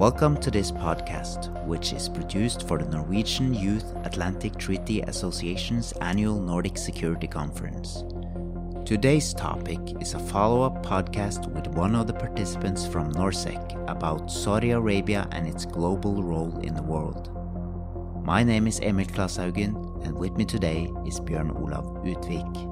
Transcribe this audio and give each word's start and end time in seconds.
Welcome 0.00 0.38
to 0.38 0.50
this 0.50 0.72
podcast, 0.72 1.52
which 1.66 1.92
is 1.92 2.08
produced 2.08 2.66
for 2.66 2.78
the 2.78 2.86
Norwegian 2.86 3.52
Youth 3.52 3.84
Atlantic 4.06 4.56
Treaty 4.56 5.02
Association's 5.02 5.92
annual 6.00 6.40
Nordic 6.40 6.78
Security 6.78 7.26
Conference. 7.26 8.02
Today's 8.86 9.34
topic 9.34 9.78
is 10.00 10.14
a 10.14 10.18
follow 10.18 10.62
up 10.62 10.82
podcast 10.82 11.52
with 11.52 11.66
one 11.76 11.94
of 11.94 12.06
the 12.06 12.14
participants 12.14 12.86
from 12.86 13.12
NORSEC 13.12 13.90
about 13.90 14.30
Saudi 14.30 14.70
Arabia 14.70 15.28
and 15.32 15.46
its 15.46 15.66
global 15.66 16.22
role 16.22 16.58
in 16.60 16.72
the 16.72 16.82
world. 16.82 17.28
My 18.24 18.42
name 18.42 18.66
is 18.66 18.80
Emil 18.80 19.04
Klashaugen, 19.04 20.02
and 20.06 20.16
with 20.16 20.34
me 20.34 20.46
today 20.46 20.90
is 21.06 21.20
Bjørn 21.20 21.54
Olav 21.60 21.84
Utvik. 22.06 22.69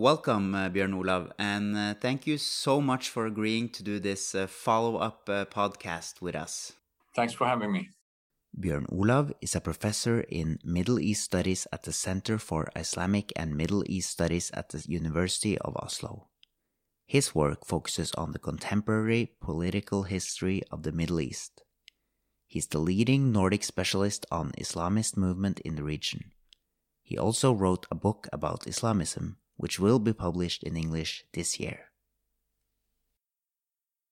Welcome, 0.00 0.54
uh, 0.54 0.70
Bjørn 0.70 0.94
Olav, 0.94 1.32
and 1.38 1.76
uh, 1.76 1.92
thank 2.00 2.26
you 2.26 2.38
so 2.38 2.80
much 2.80 3.10
for 3.10 3.26
agreeing 3.26 3.68
to 3.68 3.82
do 3.82 3.98
this 4.00 4.34
uh, 4.34 4.46
follow 4.46 4.96
up 4.96 5.28
uh, 5.28 5.44
podcast 5.44 6.22
with 6.22 6.34
us. 6.34 6.72
Thanks 7.14 7.34
for 7.34 7.46
having 7.46 7.70
me. 7.70 7.90
Bjørn 8.58 8.86
Olav 8.90 9.30
is 9.42 9.54
a 9.54 9.60
professor 9.60 10.20
in 10.20 10.58
Middle 10.64 10.98
East 10.98 11.24
Studies 11.24 11.66
at 11.70 11.82
the 11.82 11.92
Center 11.92 12.38
for 12.38 12.68
Islamic 12.74 13.30
and 13.36 13.54
Middle 13.54 13.84
East 13.86 14.08
Studies 14.08 14.50
at 14.54 14.70
the 14.70 14.82
University 14.88 15.58
of 15.58 15.76
Oslo. 15.76 16.28
His 17.06 17.34
work 17.34 17.66
focuses 17.66 18.14
on 18.14 18.32
the 18.32 18.38
contemporary 18.38 19.32
political 19.38 20.04
history 20.04 20.62
of 20.70 20.82
the 20.82 20.92
Middle 20.92 21.20
East. 21.20 21.62
He's 22.46 22.68
the 22.68 22.78
leading 22.78 23.32
Nordic 23.32 23.64
specialist 23.64 24.24
on 24.30 24.52
Islamist 24.52 25.18
movement 25.18 25.60
in 25.60 25.76
the 25.76 25.84
region. 25.84 26.32
He 27.02 27.18
also 27.18 27.52
wrote 27.52 27.86
a 27.90 27.94
book 27.94 28.28
about 28.32 28.66
Islamism 28.66 29.36
which 29.60 29.78
will 29.78 29.98
be 29.98 30.14
published 30.14 30.62
in 30.62 30.74
English 30.74 31.24
this 31.34 31.60
year. 31.60 31.80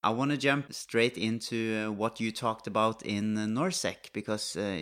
I 0.03 0.11
want 0.11 0.31
to 0.31 0.37
jump 0.37 0.75
straight 0.75 1.17
into 1.17 1.87
uh, 1.87 1.91
what 1.91 2.21
you 2.21 2.31
talked 2.31 2.67
about 2.67 3.03
in 3.03 3.37
uh, 3.37 3.47
NORSEC 3.47 4.13
because 4.13 4.57
uh, 4.57 4.79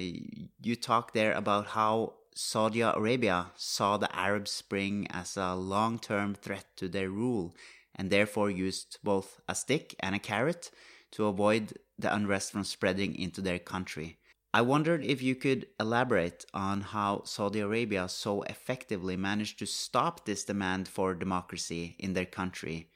you 0.60 0.74
talked 0.74 1.14
there 1.14 1.34
about 1.34 1.68
how 1.68 2.14
Saudi 2.34 2.80
Arabia 2.80 3.52
saw 3.54 3.96
the 3.96 4.14
Arab 4.14 4.48
Spring 4.48 5.06
as 5.08 5.36
a 5.36 5.54
long 5.54 6.00
term 6.00 6.34
threat 6.34 6.66
to 6.78 6.88
their 6.88 7.10
rule 7.10 7.54
and 7.94 8.10
therefore 8.10 8.50
used 8.50 8.98
both 9.04 9.40
a 9.48 9.54
stick 9.54 9.94
and 10.00 10.16
a 10.16 10.18
carrot 10.18 10.72
to 11.12 11.26
avoid 11.26 11.74
the 11.96 12.12
unrest 12.12 12.50
from 12.50 12.64
spreading 12.64 13.14
into 13.14 13.40
their 13.40 13.60
country. 13.60 14.18
I 14.56 14.62
wondered 14.62 15.04
if 15.04 15.20
you 15.20 15.34
could 15.34 15.66
elaborate 15.78 16.46
on 16.54 16.80
how 16.80 17.24
Saudi 17.24 17.60
Arabia 17.60 18.08
so 18.08 18.40
effectively 18.44 19.14
managed 19.14 19.58
to 19.58 19.66
stop 19.66 20.24
this 20.24 20.44
demand 20.44 20.88
for 20.88 21.14
democracy 21.14 21.94
in 21.98 22.14
their 22.14 22.24
country 22.24 22.88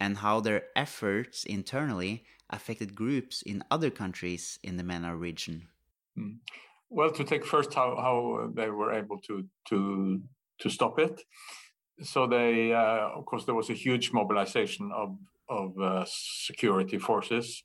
and 0.00 0.16
how 0.16 0.40
their 0.40 0.62
efforts 0.74 1.44
internally 1.44 2.24
affected 2.48 2.94
groups 2.94 3.42
in 3.42 3.62
other 3.70 3.90
countries 3.90 4.58
in 4.62 4.78
the 4.78 4.82
MENA 4.82 5.14
region. 5.14 5.68
Hmm. 6.16 6.36
Well, 6.88 7.10
to 7.10 7.24
take 7.24 7.44
first 7.44 7.74
how, 7.74 7.94
how 8.06 8.50
they 8.54 8.70
were 8.70 8.94
able 8.94 9.18
to, 9.26 9.44
to, 9.68 10.22
to 10.60 10.70
stop 10.70 10.98
it. 10.98 11.20
So 12.02 12.26
they, 12.26 12.72
uh, 12.72 13.18
of 13.18 13.26
course, 13.26 13.44
there 13.44 13.54
was 13.54 13.68
a 13.68 13.74
huge 13.74 14.12
mobilization 14.12 14.90
of, 14.96 15.18
of 15.50 15.78
uh, 15.78 16.06
security 16.06 16.96
forces 16.96 17.64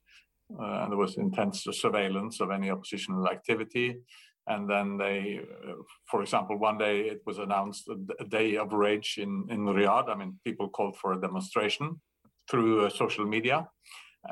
uh, 0.59 0.81
and 0.81 0.91
there 0.91 0.97
was 0.97 1.17
intense 1.17 1.65
surveillance 1.71 2.39
of 2.39 2.51
any 2.51 2.69
oppositional 2.69 3.27
activity. 3.27 3.97
And 4.47 4.69
then 4.69 4.97
they, 4.97 5.41
uh, 5.41 5.73
for 6.09 6.21
example, 6.21 6.57
one 6.57 6.77
day 6.77 7.01
it 7.01 7.21
was 7.25 7.37
announced 7.37 7.89
a, 8.19 8.25
day 8.25 8.55
of 8.55 8.71
rage 8.71 9.17
in, 9.17 9.45
in 9.49 9.65
Riyadh. 9.65 10.09
I 10.09 10.15
mean, 10.15 10.39
people 10.45 10.69
called 10.69 10.97
for 10.97 11.13
a 11.13 11.19
demonstration 11.19 11.99
through 12.49 12.85
uh, 12.85 12.89
social 12.89 13.25
media. 13.25 13.67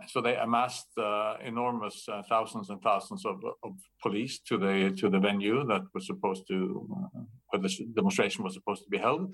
So 0.08 0.22
they 0.22 0.36
amassed 0.36 0.90
uh, 0.98 1.36
enormous 1.44 2.08
uh, 2.10 2.22
thousands 2.28 2.70
and 2.70 2.82
thousands 2.82 3.26
of, 3.26 3.42
of, 3.64 3.74
police 4.02 4.40
to 4.40 4.58
the 4.58 4.94
to 4.98 5.10
the 5.10 5.20
venue 5.20 5.66
that 5.68 5.84
was 5.94 6.06
supposed 6.06 6.44
to 6.50 6.88
uh, 7.16 7.22
where 7.50 7.62
the 7.62 7.70
demonstration 7.96 8.44
was 8.44 8.54
supposed 8.54 8.84
to 8.84 8.90
be 8.90 8.98
held. 8.98 9.34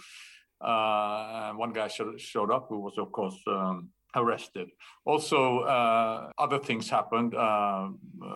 one 0.59 1.74
guy 1.74 1.88
showed 2.18 2.52
up 2.52 2.68
who 2.69 2.80
was, 2.80 2.98
of 2.98 3.12
course, 3.12 3.40
um, 3.48 3.90
arrested. 4.16 4.70
Also, 5.06 5.60
uh, 5.60 6.30
other 6.38 6.60
things 6.60 6.90
happened. 6.90 7.36
Uh, 7.36 7.90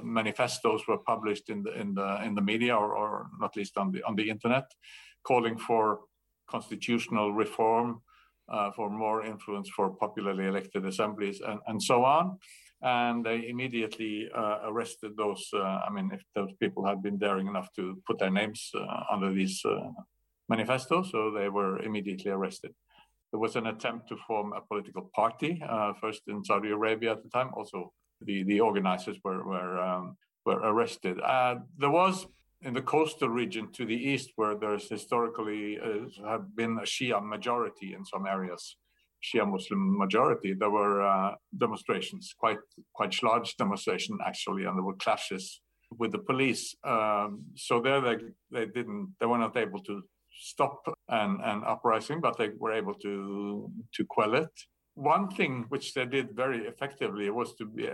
manifestos 0.04 0.88
were 0.88 0.98
published 0.98 1.50
in 1.50 1.64
the 1.64 1.74
in 1.80 1.94
the 1.94 2.24
in 2.24 2.36
the 2.36 2.42
media, 2.42 2.76
or, 2.76 2.96
or 2.96 3.28
not 3.40 3.56
least 3.56 3.78
on 3.78 3.92
the 3.92 4.02
on 4.04 4.16
the 4.16 4.30
internet, 4.30 4.72
calling 5.24 5.58
for 5.58 6.02
constitutional 6.48 7.34
reform, 7.34 8.02
uh, 8.50 8.72
for 8.72 8.90
more 8.90 9.26
influence 9.26 9.70
for 9.70 9.90
popularly 9.90 10.46
elected 10.48 10.86
assemblies, 10.86 11.42
and, 11.42 11.60
and 11.68 11.82
so 11.82 12.06
on. 12.06 12.38
And 12.82 13.26
they 13.26 13.48
immediately 13.48 14.30
uh, 14.36 14.60
arrested 14.66 15.18
those. 15.18 15.50
Uh, 15.54 15.80
I 15.88 15.90
mean, 15.90 16.12
if 16.14 16.22
those 16.36 16.54
people 16.60 16.86
had 16.86 17.02
been 17.02 17.18
daring 17.18 17.48
enough 17.48 17.70
to 17.78 18.02
put 18.06 18.20
their 18.20 18.32
names 18.32 18.70
uh, 18.76 19.04
under 19.12 19.34
these 19.34 19.64
manifestos, 20.50 21.12
so 21.12 21.32
they 21.32 21.50
were 21.50 21.82
immediately 21.82 22.32
arrested. 22.32 22.74
There 23.32 23.40
was 23.40 23.56
an 23.56 23.68
attempt 23.68 24.10
to 24.10 24.18
form 24.28 24.54
a 24.54 24.62
political 24.62 25.10
party, 25.14 25.62
uh, 25.68 25.94
first 26.00 26.22
in 26.28 26.44
Saudi 26.44 26.72
Arabia 26.72 27.12
at 27.12 27.24
the 27.24 27.30
time. 27.30 27.50
Also, 27.56 27.92
the, 28.22 28.44
the 28.44 28.60
organizers 28.60 29.18
were 29.24 29.44
were, 29.46 29.78
um, 29.80 30.18
were 30.46 30.60
arrested. 30.72 31.20
Uh, 31.20 31.56
there 31.78 31.90
was 31.90 32.28
in 32.62 32.74
the 32.74 32.82
coastal 32.82 33.30
region 33.30 33.72
to 33.74 33.86
the 33.86 33.96
east, 33.96 34.32
where 34.36 34.56
there's 34.56 34.90
historically 34.90 35.78
uh, 35.80 36.28
have 36.28 36.56
been 36.56 36.78
a 36.78 36.86
Shia 36.86 37.24
majority 37.24 37.94
in 37.94 38.06
some 38.06 38.26
areas, 38.26 38.78
Shia 39.24 39.48
Muslim 39.48 39.98
majority. 39.98 40.54
There 40.54 40.70
were 40.70 41.02
uh, 41.02 41.36
demonstrations, 41.58 42.34
quite 42.38 42.60
quite 42.94 43.22
large 43.22 43.56
demonstration 43.58 44.18
actually, 44.26 44.66
and 44.66 44.78
there 44.78 44.84
were 44.84 44.96
clashes 44.96 45.62
with 46.00 46.12
the 46.12 46.20
police. 46.20 46.76
Um, 46.84 47.44
so 47.56 47.82
there 47.82 48.02
they 48.02 48.18
they 48.52 48.66
didn't 48.66 49.16
they 49.20 49.26
were 49.26 49.38
not 49.38 49.58
able 49.58 49.82
to 49.84 50.04
stop 50.38 50.82
an, 51.10 51.40
an 51.44 51.64
uprising, 51.66 52.22
but 52.22 52.38
they 52.38 52.50
were 52.58 52.74
able 52.74 52.94
to 52.96 53.72
to 53.94 54.06
quell 54.06 54.36
it. 54.36 54.52
One 54.96 55.30
thing 55.30 55.66
which 55.70 55.94
they 55.94 56.06
did 56.06 56.36
very 56.36 56.68
effectively 56.68 57.30
was 57.30 57.56
to 57.56 57.66
be 57.66 57.90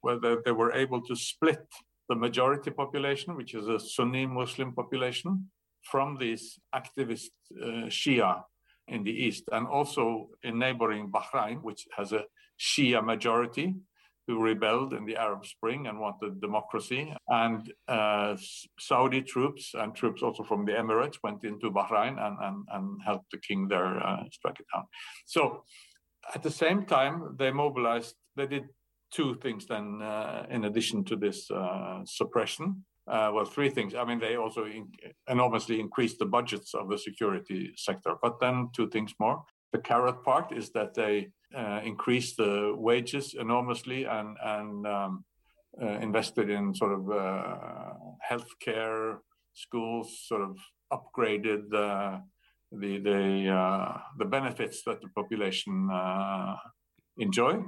whether 0.00 0.42
they 0.44 0.52
were 0.52 0.72
able 0.72 1.00
to 1.02 1.16
split 1.16 1.66
the 2.08 2.14
majority 2.14 2.70
population, 2.70 3.36
which 3.36 3.54
is 3.54 3.68
a 3.68 3.78
Sunni 3.78 4.26
Muslim 4.26 4.72
population, 4.74 5.50
from 5.82 6.16
these 6.18 6.58
activist 6.74 7.30
uh, 7.60 7.86
Shia 7.88 8.42
in 8.88 9.04
the 9.04 9.10
east, 9.10 9.44
and 9.52 9.66
also 9.66 10.28
in 10.42 10.58
neighboring 10.58 11.10
Bahrain, 11.10 11.62
which 11.62 11.86
has 11.96 12.12
a 12.12 12.24
Shia 12.60 13.04
majority, 13.04 13.74
who 14.26 14.40
rebelled 14.40 14.92
in 14.94 15.04
the 15.04 15.16
Arab 15.16 15.44
Spring 15.44 15.86
and 15.88 15.98
wanted 15.98 16.40
democracy. 16.40 17.12
And 17.28 17.72
uh, 17.88 18.36
Saudi 18.78 19.22
troops 19.22 19.74
and 19.74 19.94
troops 19.94 20.22
also 20.22 20.44
from 20.44 20.64
the 20.64 20.72
Emirates 20.72 21.18
went 21.22 21.44
into 21.44 21.70
Bahrain 21.70 22.24
and, 22.24 22.36
and, 22.40 22.64
and 22.72 23.02
helped 23.04 23.30
the 23.32 23.38
king 23.38 23.68
there 23.68 23.98
uh, 24.06 24.24
strike 24.30 24.60
it 24.60 24.66
down. 24.72 24.84
So 25.26 25.64
at 26.34 26.42
the 26.42 26.50
same 26.50 26.84
time, 26.86 27.34
they 27.36 27.50
mobilized, 27.50 28.14
they 28.36 28.46
did 28.46 28.64
two 29.12 29.34
things 29.36 29.66
then, 29.66 30.00
uh, 30.00 30.46
in 30.50 30.64
addition 30.64 31.04
to 31.04 31.16
this 31.16 31.50
uh, 31.50 32.00
suppression. 32.04 32.84
Uh, 33.08 33.32
well, 33.34 33.44
three 33.44 33.68
things. 33.68 33.96
I 33.96 34.04
mean, 34.04 34.20
they 34.20 34.36
also 34.36 34.64
in- 34.64 34.92
enormously 35.28 35.80
increased 35.80 36.20
the 36.20 36.26
budgets 36.26 36.72
of 36.74 36.88
the 36.88 36.96
security 36.96 37.72
sector, 37.76 38.14
but 38.22 38.38
then 38.38 38.70
two 38.72 38.88
things 38.88 39.12
more. 39.18 39.42
The 39.72 39.80
carrot 39.80 40.22
part 40.22 40.52
is 40.52 40.70
that 40.70 40.94
they 40.94 41.30
uh, 41.56 41.80
increased 41.84 42.36
the 42.36 42.74
wages 42.76 43.34
enormously 43.34 44.04
and 44.04 44.36
and 44.42 44.86
um, 44.86 45.24
uh, 45.80 45.98
invested 46.00 46.50
in 46.50 46.74
sort 46.74 46.92
of 46.92 47.10
uh, 47.10 47.94
healthcare, 48.30 49.18
schools, 49.54 50.26
sort 50.26 50.42
of 50.42 50.56
upgraded 50.92 51.70
the 51.70 52.20
the 52.72 52.98
the, 52.98 53.48
uh, 53.48 53.98
the 54.18 54.24
benefits 54.24 54.82
that 54.84 55.00
the 55.00 55.08
population 55.08 55.88
uh, 55.92 56.56
enjoy. 57.18 57.62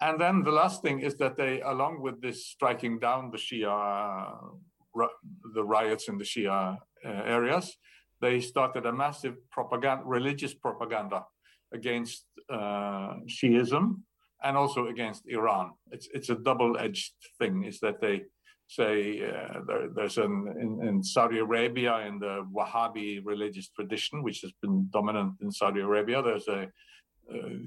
And 0.00 0.20
then 0.20 0.42
the 0.42 0.50
last 0.50 0.82
thing 0.82 1.00
is 1.00 1.14
that 1.18 1.36
they, 1.36 1.60
along 1.60 2.02
with 2.02 2.20
this 2.20 2.46
striking 2.46 2.98
down 2.98 3.30
the 3.30 3.38
Shia, 3.38 4.36
the 5.54 5.64
riots 5.64 6.08
in 6.08 6.18
the 6.18 6.24
Shia 6.24 6.76
uh, 7.04 7.08
areas, 7.08 7.76
they 8.20 8.40
started 8.40 8.84
a 8.86 8.92
massive 8.92 9.36
propaganda, 9.50 10.02
religious 10.04 10.54
propaganda 10.54 11.24
against 11.72 12.24
uh, 12.50 13.14
Shiism 13.26 14.00
and 14.42 14.56
also 14.56 14.88
against 14.88 15.22
Iran. 15.28 15.72
It's 15.90 16.08
it's 16.12 16.30
a 16.30 16.34
double-edged 16.34 17.12
thing. 17.38 17.64
Is 17.64 17.80
that 17.80 18.00
they 18.00 18.22
say 18.68 19.20
uh, 19.20 19.60
there, 19.66 19.88
there's 19.94 20.18
an 20.18 20.54
in, 20.60 20.88
in, 20.88 21.02
Saudi 21.02 21.38
Arabia 21.38 21.98
in 22.06 22.18
the 22.18 22.46
Wahhabi 22.56 23.20
religious 23.24 23.68
tradition, 23.68 24.22
which 24.22 24.40
has 24.40 24.52
been 24.62 24.88
dominant 24.90 25.34
in 25.42 25.50
Saudi 25.50 25.80
Arabia. 25.80 26.22
There's 26.22 26.48
a 26.48 26.68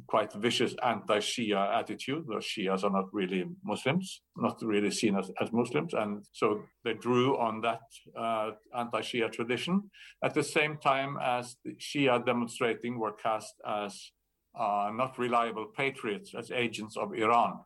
quite 0.07 0.31
vicious 0.33 0.75
anti-Shia 0.83 1.79
attitude. 1.79 2.25
The 2.27 2.35
Shias 2.35 2.83
are 2.83 2.89
not 2.89 3.05
really 3.13 3.45
Muslims, 3.63 4.21
not 4.37 4.57
really 4.61 4.91
seen 4.91 5.15
as, 5.17 5.31
as 5.41 5.51
Muslims, 5.51 5.93
and 5.93 6.23
so 6.31 6.61
they 6.83 6.93
drew 6.93 7.37
on 7.37 7.61
that 7.61 7.81
uh, 8.19 8.51
anti-Shia 8.77 9.31
tradition. 9.31 9.89
At 10.23 10.33
the 10.33 10.43
same 10.43 10.77
time 10.77 11.17
as 11.21 11.55
the 11.63 11.75
Shia 11.75 12.25
demonstrating 12.25 12.99
were 12.99 13.13
cast 13.13 13.53
as 13.67 14.11
uh, 14.59 14.91
not 14.93 15.17
reliable 15.17 15.67
patriots 15.75 16.33
as 16.37 16.51
agents 16.51 16.95
of 16.97 17.13
Iran. 17.13 17.59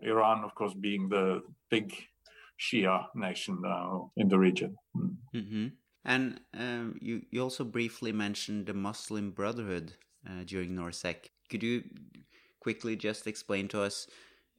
Iran, 0.00 0.44
of 0.44 0.54
course, 0.54 0.74
being 0.74 1.08
the 1.08 1.42
big 1.70 1.92
Shia 2.60 3.06
nation 3.14 3.62
uh, 3.66 3.98
in 4.16 4.28
the 4.28 4.38
region. 4.38 4.76
Mm. 4.96 5.16
Mm-hmm. 5.34 5.66
And 6.04 6.40
um, 6.54 6.96
you, 7.00 7.22
you 7.30 7.42
also 7.42 7.64
briefly 7.64 8.12
mentioned 8.12 8.66
the 8.66 8.74
Muslim 8.74 9.30
Brotherhood 9.30 9.94
uh, 10.28 10.44
during 10.44 10.70
NORSEC. 10.70 11.30
Could 11.50 11.62
you 11.62 11.84
quickly 12.60 12.96
just 12.96 13.26
explain 13.26 13.68
to 13.68 13.82
us 13.82 14.06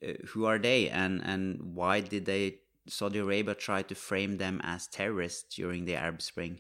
uh, 0.06 0.14
who 0.28 0.46
are 0.46 0.60
they 0.60 0.90
and, 0.90 1.22
and 1.24 1.76
why 1.76 2.02
did 2.02 2.26
they 2.26 2.60
Saudi 2.88 3.20
Arabia 3.20 3.56
try 3.56 3.82
to 3.82 3.96
frame 3.96 4.38
them 4.38 4.60
as 4.64 4.88
terrorists 4.88 5.56
during 5.56 5.86
the 5.86 5.96
Arab 5.96 6.22
Spring? 6.22 6.60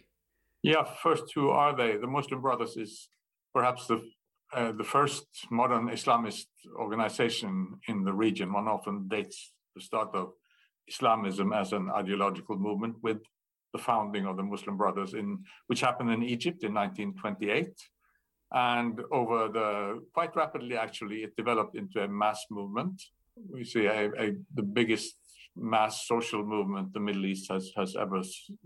Yeah, 0.62 0.84
first, 1.02 1.26
who 1.36 1.50
are 1.50 1.76
they? 1.76 1.98
The 1.98 2.08
Muslim 2.08 2.42
Brothers 2.42 2.78
is 2.78 3.10
perhaps 3.54 3.88
the 3.88 4.02
uh, 4.54 4.72
the 4.72 4.84
first 4.84 5.26
modern 5.50 5.90
Islamist 5.90 6.46
organization 6.76 7.80
in 7.88 8.04
the 8.04 8.14
region. 8.14 8.54
One 8.54 8.68
often 8.68 9.08
dates 9.08 9.52
the 9.76 9.82
start 9.82 10.10
of 10.14 10.34
Islamism 10.88 11.52
as 11.54 11.74
an 11.74 11.90
ideological 11.90 12.58
movement 12.58 12.98
with 13.02 13.18
the 13.74 13.80
founding 13.80 14.28
of 14.28 14.38
the 14.38 14.44
Muslim 14.44 14.78
Brothers, 14.78 15.16
in 15.16 15.40
which 15.68 15.82
happened 15.82 16.12
in 16.12 16.22
Egypt 16.22 16.64
in 16.64 16.74
1928. 16.74 17.74
And 18.54 19.02
over 19.12 19.48
the 19.48 20.04
quite 20.14 20.36
rapidly, 20.36 20.78
actually, 20.78 21.24
it 21.24 21.36
developed 21.36 21.76
into 21.76 22.04
a 22.04 22.08
mass 22.08 22.46
movement. 22.52 23.02
We 23.52 23.64
see 23.64 23.88
a, 23.88 24.12
a, 24.12 24.36
the 24.54 24.62
biggest 24.62 25.16
mass 25.56 26.08
social 26.08 26.44
movement 26.44 26.94
the 26.94 27.00
Middle 27.00 27.26
East 27.26 27.52
has 27.52 27.72
has 27.76 27.96
ever 27.96 28.22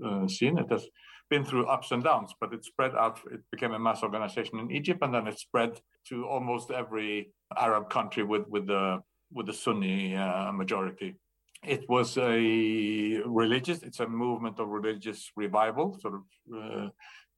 uh, 0.05 0.27
seen. 0.27 0.57
It 0.57 0.69
has 0.69 0.87
been 1.29 1.45
through 1.45 1.67
ups 1.67 1.91
and 1.91 2.03
downs, 2.03 2.33
but 2.39 2.53
it 2.53 2.65
spread 2.65 2.95
out. 2.95 3.19
It 3.31 3.41
became 3.51 3.73
a 3.73 3.79
mass 3.79 4.03
organization 4.03 4.59
in 4.59 4.71
Egypt, 4.71 4.99
and 5.01 5.13
then 5.13 5.27
it 5.27 5.39
spread 5.39 5.79
to 6.09 6.25
almost 6.25 6.71
every 6.71 7.31
Arab 7.55 7.89
country 7.89 8.23
with 8.23 8.45
with 8.49 8.67
the 8.67 9.01
with 9.31 9.45
the 9.45 9.53
Sunni 9.53 10.15
uh, 10.15 10.51
majority. 10.51 11.15
It 11.63 11.87
was 11.89 12.17
a 12.17 13.21
religious. 13.25 13.83
It's 13.83 13.99
a 13.99 14.07
movement 14.07 14.59
of 14.59 14.67
religious 14.67 15.31
revival, 15.35 15.97
sort 16.01 16.15
of. 16.15 16.21
Uh, 16.53 16.89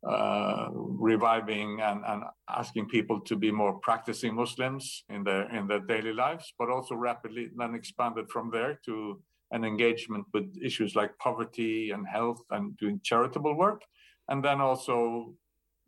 uh, 0.07 0.69
reviving 0.71 1.81
and, 1.81 2.03
and 2.05 2.23
asking 2.49 2.87
people 2.87 3.19
to 3.19 3.35
be 3.35 3.51
more 3.51 3.79
practicing 3.79 4.33
Muslims 4.35 5.03
in 5.09 5.23
their 5.23 5.53
in 5.53 5.67
their 5.67 5.81
daily 5.81 6.13
lives, 6.13 6.53
but 6.57 6.69
also 6.69 6.95
rapidly 6.95 7.49
then 7.57 7.75
expanded 7.75 8.29
from 8.29 8.49
there 8.49 8.79
to 8.85 9.21
an 9.51 9.65
engagement 9.65 10.25
with 10.33 10.45
issues 10.63 10.95
like 10.95 11.17
poverty 11.17 11.91
and 11.91 12.07
health 12.07 12.39
and 12.51 12.77
doing 12.77 13.01
charitable 13.03 13.55
work, 13.57 13.81
and 14.29 14.43
then 14.43 14.61
also 14.61 15.33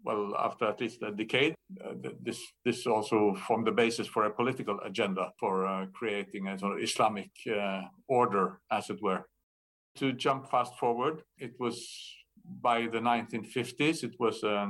well, 0.03 0.35
after 0.37 0.65
at 0.65 0.81
least 0.81 1.01
a 1.03 1.11
decade, 1.11 1.53
uh, 1.83 1.93
this 2.21 2.41
this 2.65 2.87
also 2.87 3.35
formed 3.47 3.67
the 3.67 3.71
basis 3.71 4.07
for 4.07 4.25
a 4.25 4.31
political 4.31 4.79
agenda 4.83 5.31
for 5.39 5.65
uh, 5.65 5.85
creating 5.93 6.47
a 6.47 6.57
sort 6.57 6.77
of 6.77 6.83
Islamic 6.83 7.29
uh, 7.47 7.83
order, 8.07 8.59
as 8.71 8.89
it 8.89 9.01
were. 9.01 9.25
To 9.97 10.13
jump 10.13 10.49
fast 10.49 10.77
forward, 10.77 11.23
it 11.37 11.53
was 11.59 11.87
by 12.61 12.81
the 12.81 12.99
1950s, 12.99 14.03
it 14.03 14.15
was 14.19 14.43
a 14.43 14.67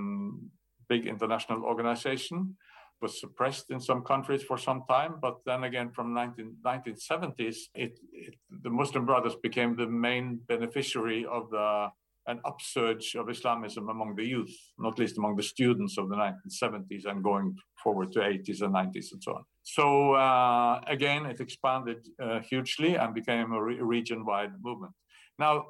big 0.90 1.08
international 1.08 1.64
organization, 1.64 2.56
was 3.02 3.20
suppressed 3.20 3.72
in 3.72 3.80
some 3.80 4.04
countries 4.04 4.44
for 4.44 4.58
some 4.58 4.84
time, 4.88 5.16
but 5.22 5.38
then 5.46 5.64
again 5.64 5.92
from 5.92 6.14
19, 6.14 6.58
1970s, 6.64 7.58
it, 7.74 7.98
it, 8.14 8.36
the 8.64 8.70
Muslim 8.70 9.06
Brothers 9.06 9.36
became 9.42 9.76
the 9.76 9.88
main 9.88 10.40
beneficiary 10.48 11.26
of 11.26 11.50
the 11.50 11.88
an 12.28 12.40
upsurge 12.46 13.16
of 13.16 13.30
Islamism 13.30 13.90
among 13.90 14.16
the 14.16 14.24
youth, 14.24 14.56
not 14.78 15.00
least 15.00 15.18
among 15.18 15.36
the 15.36 15.44
students 15.44 15.98
of 15.98 16.08
the 16.10 16.16
1970s 16.16 17.06
and 17.06 17.24
going 17.24 17.56
forward 17.84 18.12
to 18.12 18.20
80s 18.20 18.62
and 18.62 18.74
90s 18.76 19.12
and 19.14 19.24
so 19.24 19.32
on. 19.34 19.44
So 19.64 20.14
uh, 20.14 20.82
again, 20.88 21.26
it 21.26 21.40
expanded 21.40 22.08
uh, 22.22 22.40
hugely 22.42 22.96
and 22.96 23.14
became 23.14 23.52
a 23.52 23.64
re- 23.64 23.82
region-wide 23.82 24.52
movement. 24.62 24.94
Now, 25.40 25.66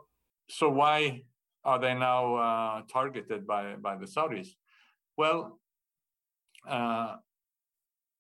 so 0.50 0.70
why 0.70 1.24
are 1.64 1.80
they 1.80 1.94
now 1.94 2.36
uh, 2.36 2.82
targeted 2.92 3.46
by, 3.46 3.76
by 3.76 3.96
the 3.96 4.06
Saudis? 4.06 4.50
Well, 5.18 5.60
uh, 6.68 7.18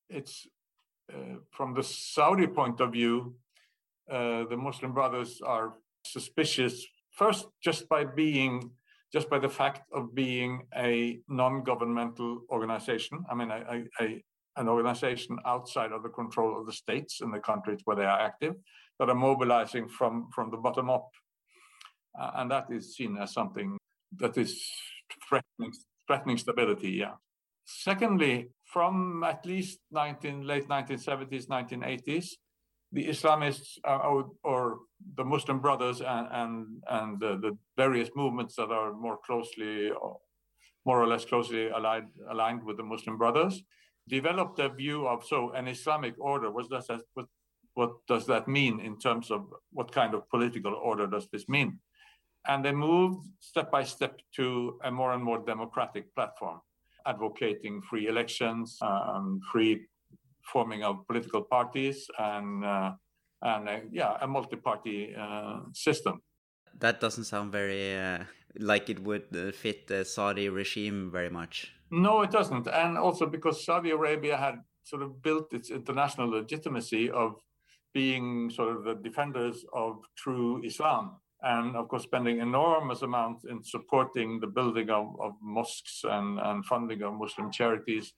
it's 0.09 0.47
uh, 1.11 1.37
from 1.51 1.73
the 1.73 1.83
Saudi 1.83 2.47
point 2.47 2.79
of 2.79 2.91
view, 2.91 3.35
uh, 4.09 4.43
the 4.49 4.57
Muslim 4.57 4.93
Brothers 4.93 5.41
are 5.41 5.73
suspicious 6.03 6.85
first 7.11 7.47
just 7.63 7.87
by 7.87 8.03
being 8.03 8.71
just 9.13 9.29
by 9.29 9.37
the 9.37 9.49
fact 9.49 9.81
of 9.91 10.15
being 10.15 10.61
a 10.77 11.19
non-governmental 11.27 12.43
organization. 12.49 13.25
I 13.29 13.35
mean, 13.35 13.51
an 14.55 14.69
organization 14.69 15.37
outside 15.45 15.91
of 15.91 16.01
the 16.01 16.09
control 16.09 16.57
of 16.57 16.65
the 16.65 16.71
states 16.71 17.19
in 17.21 17.29
the 17.29 17.39
countries 17.39 17.81
where 17.83 17.97
they 17.97 18.05
are 18.05 18.19
active, 18.19 18.55
that 18.99 19.09
are 19.09 19.15
mobilizing 19.15 19.87
from 19.89 20.29
from 20.33 20.49
the 20.51 20.57
bottom 20.57 20.89
up 20.89 21.09
uh, 22.19 22.31
and 22.35 22.51
that 22.51 22.65
is 22.71 22.95
seen 22.95 23.17
as 23.17 23.33
something 23.33 23.77
that 24.17 24.37
is 24.37 24.63
threatening, 25.27 25.73
threatening 26.07 26.37
stability. 26.37 26.91
Yeah. 26.91 27.13
Secondly, 27.65 28.49
from 28.65 29.23
at 29.23 29.45
least 29.45 29.79
19, 29.91 30.45
late 30.45 30.67
1970s, 30.67 31.47
1980s, 31.47 32.27
the 32.91 33.07
Islamists 33.07 33.77
uh, 33.87 33.97
or, 33.97 34.31
or, 34.43 34.79
the 35.15 35.23
Muslim 35.23 35.59
Brothers 35.59 36.01
and 36.01 36.27
and, 36.31 36.67
and 36.87 37.19
the, 37.19 37.37
the, 37.37 37.57
various 37.75 38.09
movements 38.15 38.55
that 38.55 38.69
are 38.69 38.93
more 38.93 39.17
closely, 39.25 39.89
more 40.85 41.01
or 41.01 41.07
less 41.07 41.25
closely 41.25 41.69
aligned 41.69 42.09
aligned 42.29 42.63
with 42.63 42.77
the 42.77 42.83
Muslim 42.83 43.17
Brothers, 43.17 43.63
developed 44.07 44.59
a 44.59 44.69
view 44.69 45.07
of 45.07 45.25
so 45.25 45.51
an 45.53 45.67
Islamic 45.67 46.15
order. 46.19 46.51
What 46.51 46.69
does 46.69 46.87
that 46.87 47.01
what, 47.13 47.25
what 47.73 47.91
does 48.07 48.25
that 48.27 48.47
mean 48.47 48.79
in 48.79 48.99
terms 48.99 49.31
of 49.31 49.47
what 49.71 49.91
kind 49.91 50.13
of 50.13 50.29
political 50.29 50.75
order 50.75 51.07
does 51.07 51.27
this 51.31 51.47
mean? 51.47 51.79
And 52.47 52.65
they 52.65 52.71
moved 52.71 53.27
step 53.39 53.71
by 53.71 53.83
step 53.83 54.19
to 54.35 54.79
a 54.83 54.91
more 54.91 55.13
and 55.13 55.23
more 55.23 55.39
democratic 55.39 56.13
platform, 56.15 56.59
advocating 57.05 57.81
free 57.81 58.07
elections, 58.07 58.77
um, 58.81 59.39
free 59.51 59.85
forming 60.51 60.83
of 60.83 61.05
political 61.07 61.43
parties, 61.43 62.07
and 62.17 62.65
uh, 62.65 62.91
and 63.43 63.69
uh, 63.69 63.79
yeah, 63.91 64.17
a 64.21 64.27
multi-party 64.27 65.15
uh, 65.15 65.59
system. 65.73 66.21
That 66.79 66.99
doesn't 66.99 67.25
sound 67.25 67.51
very 67.51 67.95
uh, 67.95 68.23
like 68.57 68.89
it 68.89 68.99
would 69.03 69.55
fit 69.55 69.87
the 69.87 70.05
Saudi 70.05 70.49
regime 70.49 71.11
very 71.11 71.29
much. 71.29 71.71
No, 71.91 72.21
it 72.21 72.31
doesn't, 72.31 72.67
and 72.67 72.97
also 72.97 73.25
because 73.25 73.65
Saudi 73.65 73.91
Arabia 73.91 74.37
had 74.37 74.55
sort 74.83 75.01
of 75.03 75.21
built 75.21 75.53
its 75.53 75.69
international 75.69 76.29
legitimacy 76.29 77.09
of 77.11 77.35
being 77.93 78.49
sort 78.49 78.75
of 78.75 78.83
the 78.83 78.95
defenders 78.95 79.65
of 79.73 79.99
true 80.15 80.63
Islam 80.63 81.17
and 81.43 81.75
of 81.75 81.87
course 81.87 82.03
spending 82.03 82.39
enormous 82.39 83.01
amounts 83.01 83.45
in 83.45 83.63
supporting 83.63 84.39
the 84.39 84.47
building 84.47 84.89
of, 84.89 85.15
of 85.19 85.33
mosques 85.41 86.01
and, 86.03 86.39
and 86.39 86.65
funding 86.65 87.01
of 87.01 87.13
Muslim 87.13 87.51
charities, 87.51 88.13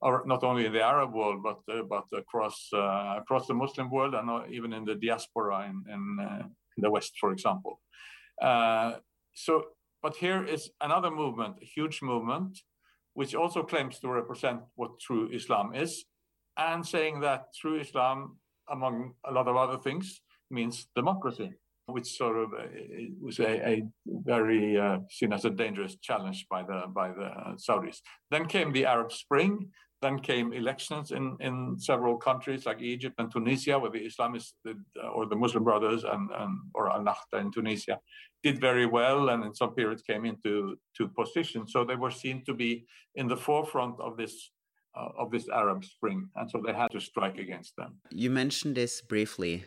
or 0.00 0.22
not 0.26 0.42
only 0.42 0.66
in 0.66 0.72
the 0.72 0.82
Arab 0.82 1.12
world 1.12 1.42
but 1.42 1.60
uh, 1.72 1.82
but 1.82 2.04
across 2.16 2.68
uh, 2.72 3.16
across 3.18 3.46
the 3.46 3.54
Muslim 3.54 3.90
world 3.90 4.14
and 4.14 4.30
uh, 4.30 4.42
even 4.50 4.72
in 4.72 4.84
the 4.84 4.94
diaspora 4.94 5.66
in 5.68 5.84
in, 5.92 6.18
uh, 6.20 6.42
in 6.76 6.82
the 6.82 6.90
West, 6.90 7.12
for 7.20 7.32
example. 7.32 7.80
Uh, 8.40 8.94
so, 9.34 9.64
but 10.02 10.16
here 10.16 10.44
is 10.44 10.70
another 10.80 11.10
movement, 11.10 11.56
a 11.62 11.64
huge 11.64 12.00
movement, 12.02 12.58
which 13.14 13.34
also 13.34 13.62
claims 13.62 13.98
to 14.00 14.08
represent 14.08 14.60
what 14.74 14.98
true 14.98 15.28
Islam 15.32 15.74
is, 15.74 16.04
and 16.56 16.86
saying 16.86 17.20
that 17.20 17.54
true 17.54 17.78
Islam, 17.78 18.38
among 18.70 19.12
a 19.24 19.32
lot 19.32 19.46
of 19.48 19.56
other 19.56 19.78
things, 19.78 20.22
means 20.50 20.88
democracy 20.96 21.52
which 21.86 22.16
sort 22.16 22.36
of 22.36 22.52
uh, 22.52 22.66
was 23.20 23.38
a, 23.40 23.68
a 23.68 23.82
very 24.06 24.78
uh, 24.78 24.98
seen 25.10 25.32
as 25.32 25.44
a 25.44 25.50
dangerous 25.50 25.96
challenge 25.96 26.46
by 26.50 26.62
the 26.62 26.82
by 26.88 27.08
the 27.08 27.30
Saudis. 27.56 27.98
Then 28.30 28.46
came 28.46 28.72
the 28.72 28.86
Arab 28.86 29.12
Spring. 29.12 29.70
Then 30.00 30.18
came 30.18 30.52
elections 30.52 31.12
in, 31.12 31.36
in 31.38 31.76
several 31.78 32.16
countries 32.16 32.66
like 32.66 32.82
Egypt 32.82 33.14
and 33.18 33.30
Tunisia, 33.30 33.78
where 33.78 33.92
the 33.92 34.04
Islamists 34.04 34.54
did, 34.64 34.76
uh, 35.00 35.10
or 35.10 35.26
the 35.26 35.36
Muslim 35.36 35.62
Brothers 35.62 36.02
and, 36.02 36.28
and 36.40 36.58
or 36.74 36.90
Al 36.90 37.04
Nahda 37.04 37.40
in 37.40 37.52
Tunisia 37.52 38.00
did 38.42 38.60
very 38.60 38.84
well, 38.84 39.28
and 39.28 39.44
in 39.44 39.54
some 39.54 39.74
periods 39.76 40.02
came 40.02 40.24
into 40.24 40.76
to 40.96 41.06
position. 41.06 41.68
So 41.68 41.84
they 41.84 41.94
were 41.94 42.10
seen 42.10 42.42
to 42.46 42.54
be 42.54 42.84
in 43.14 43.28
the 43.28 43.36
forefront 43.36 44.00
of 44.00 44.16
this 44.16 44.50
uh, 44.94 45.08
of 45.18 45.30
this 45.30 45.48
Arab 45.48 45.84
Spring, 45.84 46.28
and 46.36 46.50
so 46.50 46.60
they 46.64 46.72
had 46.72 46.90
to 46.90 47.00
strike 47.00 47.38
against 47.38 47.76
them. 47.76 47.94
You 48.10 48.30
mentioned 48.30 48.74
this 48.74 49.00
briefly 49.00 49.64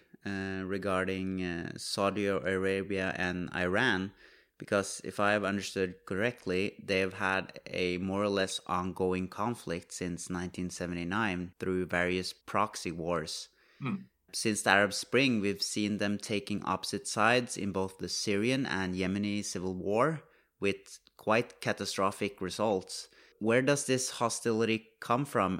regarding 0.65 1.44
uh, 1.44 1.72
Saudi 1.77 2.27
Arabia 2.27 3.13
and 3.17 3.50
Iran, 3.55 4.12
because 4.58 5.01
if 5.03 5.20
I 5.20 5.34
have 5.34 5.44
understood 5.44 5.96
correctly, 6.05 6.74
they've 6.84 7.13
had 7.13 7.60
a 7.67 7.98
more 7.98 8.24
or 8.24 8.29
less 8.29 8.62
ongoing 8.67 9.27
conflict 9.27 9.94
since 9.94 10.29
1979 10.29 11.51
through 11.60 11.86
various 11.88 12.34
proxy 12.34 12.91
wars. 12.91 13.50
Hmm. 13.82 13.96
Since 14.34 14.63
the 14.63 14.72
Arab 14.72 14.94
Spring, 14.94 15.39
we've 15.39 15.62
seen 15.62 15.98
them 15.98 16.17
taking 16.17 16.63
opposite 16.63 17.08
sides 17.08 17.55
in 17.55 17.72
both 17.72 17.98
the 18.00 18.10
Syrian 18.10 18.65
and 18.65 18.96
Yemeni 18.96 19.44
civil 19.46 19.74
war 19.74 20.24
with 20.60 21.00
quite 21.15 21.62
catastrophic 21.62 22.41
results. 22.41 23.08
Where 23.39 23.62
does 23.62 23.86
this 23.86 24.10
hostility 24.10 24.88
come 25.00 25.25
from? 25.25 25.60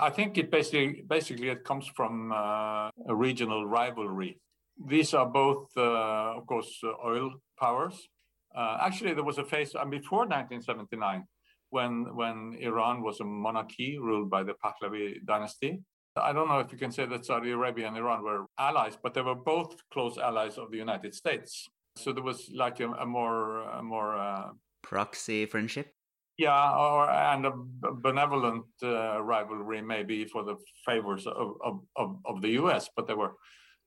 I 0.00 0.10
think 0.10 0.38
it 0.38 0.50
basically 0.50 1.02
basically 1.06 1.48
it 1.48 1.64
comes 1.64 1.86
from 1.94 2.32
uh, 2.32 2.90
a 3.08 3.14
regional 3.14 3.66
rivalry. 3.66 4.40
These 4.86 5.12
are 5.14 5.26
both, 5.26 5.66
uh, 5.76 6.36
of 6.38 6.46
course, 6.46 6.80
uh, 6.84 6.92
oil 7.04 7.32
powers. 7.58 8.08
Uh, 8.54 8.78
actually, 8.80 9.14
there 9.14 9.24
was 9.24 9.38
a 9.38 9.44
phase 9.44 9.72
before 9.90 10.26
1979 10.26 11.24
when 11.70 12.14
when 12.14 12.56
Iran 12.60 13.02
was 13.02 13.20
a 13.20 13.24
monarchy 13.24 13.98
ruled 13.98 14.30
by 14.30 14.42
the 14.42 14.54
Pahlavi 14.54 15.24
dynasty. 15.24 15.80
I 16.16 16.32
don't 16.32 16.48
know 16.48 16.58
if 16.58 16.72
you 16.72 16.78
can 16.78 16.90
say 16.90 17.06
that 17.06 17.24
Saudi 17.24 17.50
Arabia 17.50 17.86
and 17.86 17.96
Iran 17.96 18.24
were 18.24 18.46
allies, 18.58 18.98
but 19.00 19.14
they 19.14 19.22
were 19.22 19.36
both 19.36 19.76
close 19.92 20.18
allies 20.18 20.58
of 20.58 20.70
the 20.70 20.76
United 20.76 21.14
States. 21.14 21.68
So 21.96 22.12
there 22.12 22.24
was 22.24 22.50
like 22.52 22.80
a, 22.80 22.90
a 22.90 23.06
more 23.06 23.62
a 23.62 23.82
more 23.82 24.16
uh, 24.16 24.50
proxy 24.82 25.46
friendship. 25.46 25.92
Yeah, 26.38 26.72
or 26.76 27.10
and 27.10 27.46
a 27.46 27.52
benevolent 27.94 28.64
uh, 28.84 29.20
rivalry 29.20 29.82
maybe 29.82 30.24
for 30.24 30.44
the 30.44 30.54
favors 30.86 31.26
of, 31.26 31.56
of, 31.96 32.16
of, 32.24 32.40
the 32.42 32.50
U.S., 32.50 32.88
but 32.94 33.08
they 33.08 33.14
were 33.14 33.34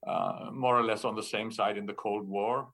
uh, 0.05 0.50
more 0.51 0.77
or 0.77 0.84
less 0.84 1.05
on 1.05 1.15
the 1.15 1.24
same 1.24 1.50
side 1.50 1.77
in 1.77 1.86
the 1.86 1.93
Cold 1.93 2.27
War. 2.27 2.67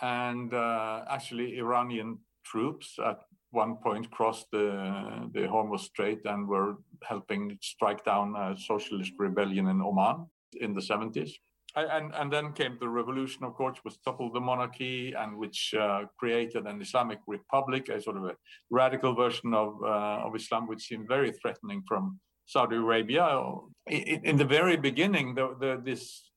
And 0.00 0.52
uh, 0.52 1.04
actually, 1.08 1.56
Iranian 1.58 2.18
troops 2.44 2.98
at 2.98 3.20
one 3.52 3.76
point 3.76 4.10
crossed 4.10 4.46
the 4.50 5.30
the 5.32 5.42
Hormuz 5.42 5.80
Strait 5.80 6.20
and 6.24 6.48
were 6.48 6.78
helping 7.04 7.56
strike 7.60 8.04
down 8.04 8.34
a 8.34 8.56
socialist 8.58 9.12
rebellion 9.18 9.68
in 9.68 9.80
Oman 9.80 10.26
in 10.60 10.74
the 10.74 10.80
70s. 10.80 11.30
And, 11.74 12.12
and 12.14 12.30
then 12.30 12.52
came 12.52 12.76
the 12.78 12.88
revolution, 12.88 13.44
of 13.44 13.54
course, 13.54 13.78
which 13.82 13.94
toppled 14.04 14.34
the 14.34 14.40
monarchy 14.40 15.14
and 15.16 15.38
which 15.38 15.74
uh, 15.78 16.02
created 16.18 16.66
an 16.66 16.82
Islamic 16.82 17.18
republic, 17.26 17.88
a 17.88 18.00
sort 18.00 18.18
of 18.18 18.24
a 18.24 18.36
radical 18.70 19.14
version 19.14 19.54
of, 19.54 19.82
uh, 19.82 20.26
of 20.26 20.36
Islam, 20.36 20.68
which 20.68 20.82
seemed 20.82 21.08
very 21.08 21.32
threatening 21.32 21.82
from 21.88 22.20
Saudi 22.44 22.76
Arabia. 22.76 23.42
In, 23.86 24.20
in 24.24 24.36
the 24.36 24.44
very 24.44 24.76
beginning, 24.76 25.34
the, 25.34 25.56
the, 25.60 25.80
this 25.82 26.30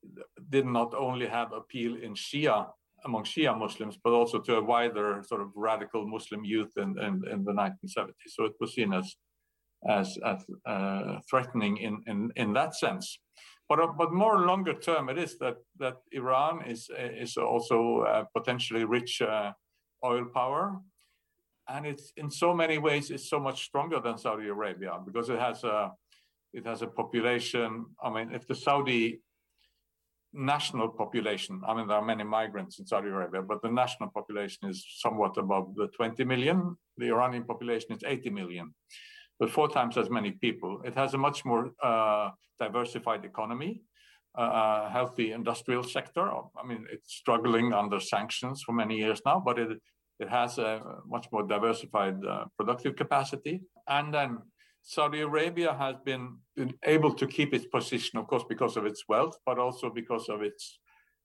did 0.50 0.66
not 0.66 0.94
only 0.94 1.28
have 1.28 1.52
appeal 1.52 1.96
in 2.02 2.14
Shia 2.14 2.68
among 3.04 3.24
Shia 3.26 3.58
Muslims, 3.58 3.98
but 4.02 4.14
also 4.14 4.40
to 4.40 4.56
a 4.56 4.64
wider 4.64 5.22
sort 5.28 5.42
of 5.42 5.50
radical 5.56 6.08
Muslim 6.08 6.46
youth 6.46 6.72
in, 6.78 6.98
in, 7.00 7.22
in 7.30 7.44
the 7.44 7.52
1970s. 7.52 8.30
So 8.30 8.46
it 8.46 8.54
was 8.60 8.74
seen 8.74 8.94
as 8.94 9.16
as, 9.88 10.18
as 10.26 10.44
uh, 10.66 11.20
threatening 11.30 11.78
in, 11.78 12.02
in, 12.08 12.32
in 12.36 12.54
that 12.54 12.76
sense. 12.76 13.20
But, 13.68 13.80
uh, 13.80 13.88
but 13.98 14.14
more 14.14 14.46
longer 14.46 14.74
term, 14.74 15.10
it 15.10 15.18
is 15.18 15.38
that, 15.40 15.58
that 15.80 15.98
Iran 16.12 16.64
is, 16.68 16.90
is 16.98 17.38
also 17.38 18.02
uh, 18.02 18.26
potentially 18.36 18.84
rich 18.84 19.22
uh, 19.22 19.54
oil 20.04 20.26
power. 20.26 20.80
And 21.68 21.86
it's 21.88 22.14
in 22.16 22.30
so 22.30 22.54
many 22.54 22.78
ways, 22.78 23.10
it's 23.10 23.30
so 23.30 23.40
much 23.40 23.66
stronger 23.66 24.00
than 24.00 24.18
Saudi 24.18 24.48
Arabia 24.50 25.00
because 25.04 25.30
it 25.30 25.40
has 25.40 25.64
a, 25.64 25.92
it 26.54 26.66
has 26.66 26.84
a 26.84 26.88
population. 26.88 27.86
I 28.04 28.10
mean, 28.12 28.34
if 28.34 28.48
the 28.48 28.54
Saudi 28.54 29.22
national 30.32 30.90
population, 30.90 31.62
I 31.68 31.74
mean, 31.74 31.88
there 31.88 31.98
are 31.98 32.06
many 32.06 32.24
migrants 32.24 32.78
in 32.80 32.86
Saudi 32.86 33.08
Arabia, 33.08 33.42
but 33.42 33.62
the 33.62 33.72
national 33.72 34.10
population 34.10 34.70
is 34.70 34.86
somewhat 35.00 35.38
above 35.38 35.74
the 35.76 35.88
20 35.88 36.24
million. 36.26 36.78
The 36.98 37.08
Iranian 37.08 37.46
population 37.46 37.94
is 37.94 38.04
80 38.06 38.30
million, 38.30 38.74
but 39.40 39.50
four 39.50 39.68
times 39.68 39.98
as 39.98 40.10
many 40.10 40.32
people. 40.32 40.82
It 40.86 40.96
has 40.96 41.14
a 41.14 41.18
much 41.18 41.44
more 41.46 41.72
uh, 41.84 42.32
diversified 42.60 43.26
economy, 43.26 43.82
a 44.36 44.90
healthy 44.90 45.32
industrial 45.32 45.84
sector. 45.84 46.30
I 46.30 46.66
mean, 46.66 46.86
it's 46.92 47.14
struggling 47.14 47.74
under 47.74 48.00
sanctions 48.00 48.64
for 48.64 48.74
many 48.74 48.98
years 48.98 49.22
now, 49.26 49.42
but 49.46 49.60
it, 49.60 49.78
it 50.20 50.30
has 50.30 50.58
a 50.58 50.82
much 51.06 51.28
more 51.32 51.44
diversified 51.44 52.24
uh, 52.26 52.46
productive 52.58 52.96
capacity. 52.96 53.62
And 53.88 54.14
then 54.14 54.40
Saudi 54.82 55.22
Arabia 55.22 55.74
has 55.74 55.96
been 56.06 56.38
able 56.84 57.14
to 57.14 57.28
keep 57.28 57.54
its 57.54 57.66
position, 57.66 58.20
of 58.20 58.28
course, 58.28 58.44
because 58.48 58.78
of 58.78 58.86
its 58.86 59.04
wealth, 59.10 59.38
but 59.46 59.58
also 59.58 59.90
because 59.90 60.30
of 60.30 60.42
its 60.42 60.80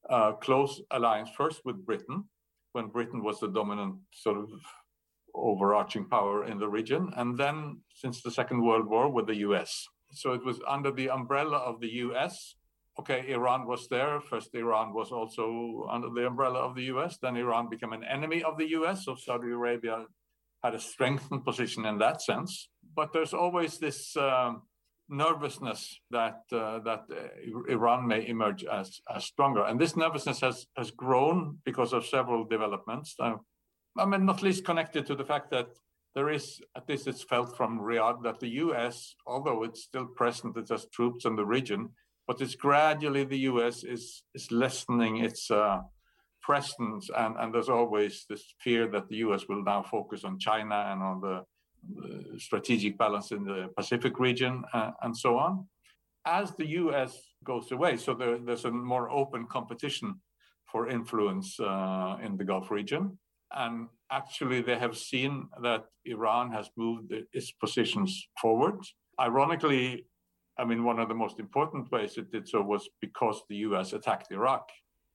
uh, 0.09 0.33
close 0.33 0.81
alliance 0.91 1.31
first 1.37 1.61
with 1.65 1.85
Britain, 1.85 2.25
when 2.73 2.89
Britain 2.89 3.23
was 3.23 3.39
the 3.39 3.49
dominant 3.49 3.97
sort 4.13 4.39
of 4.39 4.49
overarching 5.35 6.09
power 6.09 6.47
in 6.47 6.59
the 6.59 6.69
region, 6.69 7.13
and 7.17 7.39
then 7.39 7.81
since 7.95 8.23
the 8.23 8.31
Second 8.31 8.65
World 8.65 8.87
War 8.87 9.09
with 9.11 9.27
the 9.27 9.37
US. 9.49 9.87
So 10.13 10.33
it 10.33 10.45
was 10.45 10.61
under 10.67 10.91
the 10.91 11.11
umbrella 11.11 11.59
of 11.59 11.81
the 11.81 11.93
US. 12.07 12.57
Okay, 12.99 13.31
Iran 13.31 13.67
was 13.67 13.89
there. 13.89 14.21
First, 14.21 14.55
Iran 14.55 14.93
was 14.93 15.13
also 15.13 15.87
under 15.91 16.11
the 16.11 16.27
umbrella 16.27 16.61
of 16.61 16.75
the 16.75 16.85
US. 16.95 17.19
Then 17.23 17.37
Iran 17.37 17.69
became 17.69 17.93
an 17.93 18.05
enemy 18.05 18.43
of 18.43 18.59
the 18.59 18.71
US. 18.71 19.05
So 19.05 19.15
Saudi 19.15 19.51
Arabia 19.51 20.07
had 20.63 20.75
a 20.75 20.81
strengthened 20.81 21.45
position 21.45 21.87
in 21.87 21.99
that 21.99 22.21
sense. 22.21 22.69
But 22.95 23.13
there's 23.13 23.33
always 23.33 23.79
this 23.79 24.17
um, 24.17 24.63
nervousness 25.09 26.01
that 26.11 26.41
uh, 26.53 26.79
that 26.81 27.05
uh, 27.11 27.73
Iran 27.73 28.07
may 28.07 28.27
emerge 28.27 28.65
as, 28.65 29.01
as 29.15 29.25
stronger, 29.25 29.65
and 29.65 29.79
this 29.79 29.97
nervousness 29.97 30.41
has 30.41 30.67
has 30.77 30.91
grown 30.91 31.59
because 31.65 31.93
of 31.93 32.07
several 32.07 32.45
developments. 32.45 33.15
I 33.99 34.07
mean, 34.07 34.25
not 34.25 34.43
least 34.43 34.65
connected 34.65 35.07
to 35.07 35.15
the 35.15 35.25
fact 35.25 35.51
that 35.51 35.69
there 36.15 36.31
is, 36.31 36.61
at 36.77 36.89
least 36.89 37.07
it's 37.07 37.23
felt 37.23 37.57
from 37.57 37.81
Riyadh, 37.81 38.23
that 38.25 38.41
the 38.41 38.49
U.S., 38.49 39.15
although 39.27 39.63
it's 39.63 39.83
still 39.85 40.07
present, 40.07 40.57
it 40.57 40.69
has 40.69 40.87
troops 40.87 41.25
in 41.25 41.37
the 41.37 41.45
region, 41.45 41.91
but 42.27 42.41
it's 42.41 42.55
gradually 42.55 43.25
the 43.25 43.39
U.S. 43.51 43.85
is 43.85 44.23
is 44.35 44.51
lessening 44.51 45.19
its 45.19 45.51
uh, 45.51 45.81
presence, 46.41 47.11
and, 47.17 47.37
and 47.39 47.55
there's 47.55 47.69
always 47.69 48.25
this 48.29 48.55
fear 48.59 48.89
that 48.89 49.09
the 49.09 49.17
US 49.17 49.47
will 49.49 49.63
now 49.63 49.83
focus 49.83 50.25
on 50.25 50.39
China 50.39 50.89
and 50.91 51.03
on 51.03 51.21
the, 51.21 51.45
the 51.95 52.41
strategic 52.41 52.99
balance 52.99 53.31
in 53.31 53.45
the 53.45 53.69
Pacific 53.77 54.19
region 54.19 54.65
uh, 54.73 54.91
and 55.03 55.17
so 55.17 55.39
on. 55.39 55.67
As 56.27 56.51
the 56.57 56.67
US 56.67 57.19
goes 57.45 57.71
away, 57.73 57.97
so 57.97 58.15
there, 58.15 58.39
there's 58.39 58.65
a 58.65 58.71
more 58.71 59.11
open 59.11 59.47
competition 59.47 60.21
for 60.67 60.89
influence 60.89 61.59
uh, 61.61 62.17
in 62.23 62.37
the 62.37 62.45
Gulf 62.45 62.71
region. 62.71 63.19
And 63.53 63.89
actually, 64.11 64.63
they 64.63 64.79
have 64.79 64.97
seen 64.97 65.49
that 65.63 65.85
Iran 66.05 66.53
has 66.53 66.71
moved 66.77 67.13
its 67.33 67.53
positions 67.53 68.29
forward. 68.41 68.81
Ironically, 69.21 70.07
I 70.59 70.65
mean, 70.65 70.85
one 70.85 70.99
of 70.99 71.09
the 71.09 71.15
most 71.15 71.41
important 71.41 71.91
ways 71.91 72.17
it 72.17 72.31
did 72.31 72.49
so 72.49 72.63
was 72.63 72.89
because 73.01 73.43
the 73.49 73.57
US 73.69 73.93
attacked 73.93 74.31
Iraq 74.31 74.69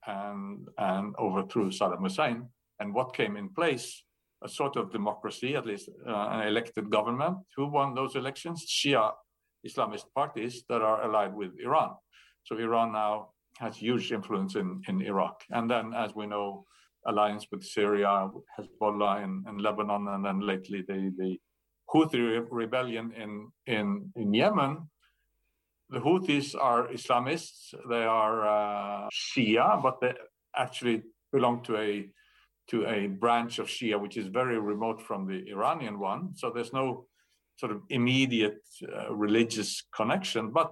and, 0.08 0.68
and 0.78 1.16
overthrew 1.18 1.70
Saddam 1.70 2.02
Hussein. 2.02 2.48
And 2.80 2.94
what 2.94 3.16
came 3.16 3.38
in 3.38 3.50
place? 3.50 4.04
A 4.44 4.50
sort 4.50 4.76
of 4.76 4.92
democracy, 4.92 5.56
at 5.56 5.66
least 5.66 5.90
uh, 6.08 6.28
an 6.32 6.48
elected 6.48 6.90
government. 6.90 7.38
Who 7.56 7.68
won 7.68 7.96
those 7.96 8.16
elections? 8.16 8.66
Shia 8.68 9.12
Islamist 9.66 10.06
parties 10.14 10.64
that 10.70 10.82
are 10.82 11.04
allied 11.04 11.34
with 11.34 11.52
Iran. 11.64 11.92
So 12.44 12.58
Iran 12.58 12.92
now 12.92 13.30
has 13.58 13.78
huge 13.78 14.12
influence 14.12 14.56
in, 14.56 14.82
in 14.88 15.02
Iraq. 15.02 15.42
And 15.50 15.70
then, 15.70 15.94
as 15.94 16.14
we 16.14 16.28
know, 16.28 16.66
alliance 17.06 17.46
with 17.52 17.64
Syria, 17.64 18.30
Hezbollah 18.58 19.24
in, 19.24 19.44
in 19.48 19.58
Lebanon, 19.60 20.08
and 20.08 20.26
then 20.26 20.40
lately 20.40 20.84
the, 20.88 21.12
the 21.18 21.38
Houthi 21.94 22.46
rebellion 22.50 23.12
in, 23.14 23.52
in, 23.68 24.12
in 24.16 24.34
Yemen 24.34 24.88
the 25.90 26.00
Houthis 26.00 26.56
are 26.60 26.88
Islamists. 26.88 27.74
They 27.90 28.04
are 28.04 28.46
uh, 28.48 29.10
Shia, 29.14 29.82
but 29.82 30.02
they 30.02 30.14
actually 30.56 31.04
belong 31.32 31.64
to 31.64 31.78
a 31.78 32.10
to 32.68 32.88
a 32.88 33.06
branch 33.08 33.60
of 33.60 33.68
Shia 33.68 34.00
which 34.02 34.18
is 34.18 34.28
very 34.28 34.60
remote 34.60 35.00
from 35.00 35.28
the 35.28 35.48
Iranian 35.52 36.00
one. 36.00 36.36
So 36.36 36.50
there's 36.50 36.74
no 36.74 37.06
sort 37.58 37.72
of 37.72 37.82
immediate 37.90 38.64
uh, 38.82 39.14
religious 39.14 39.84
connection. 39.96 40.52
But 40.52 40.72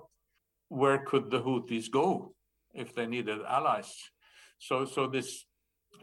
where 0.70 1.06
could 1.06 1.30
the 1.30 1.42
Houthis 1.42 1.92
go 1.92 2.34
if 2.74 2.96
they 2.96 3.06
needed 3.06 3.40
allies? 3.48 3.94
So 4.58 4.86
so 4.86 5.08
this 5.08 5.46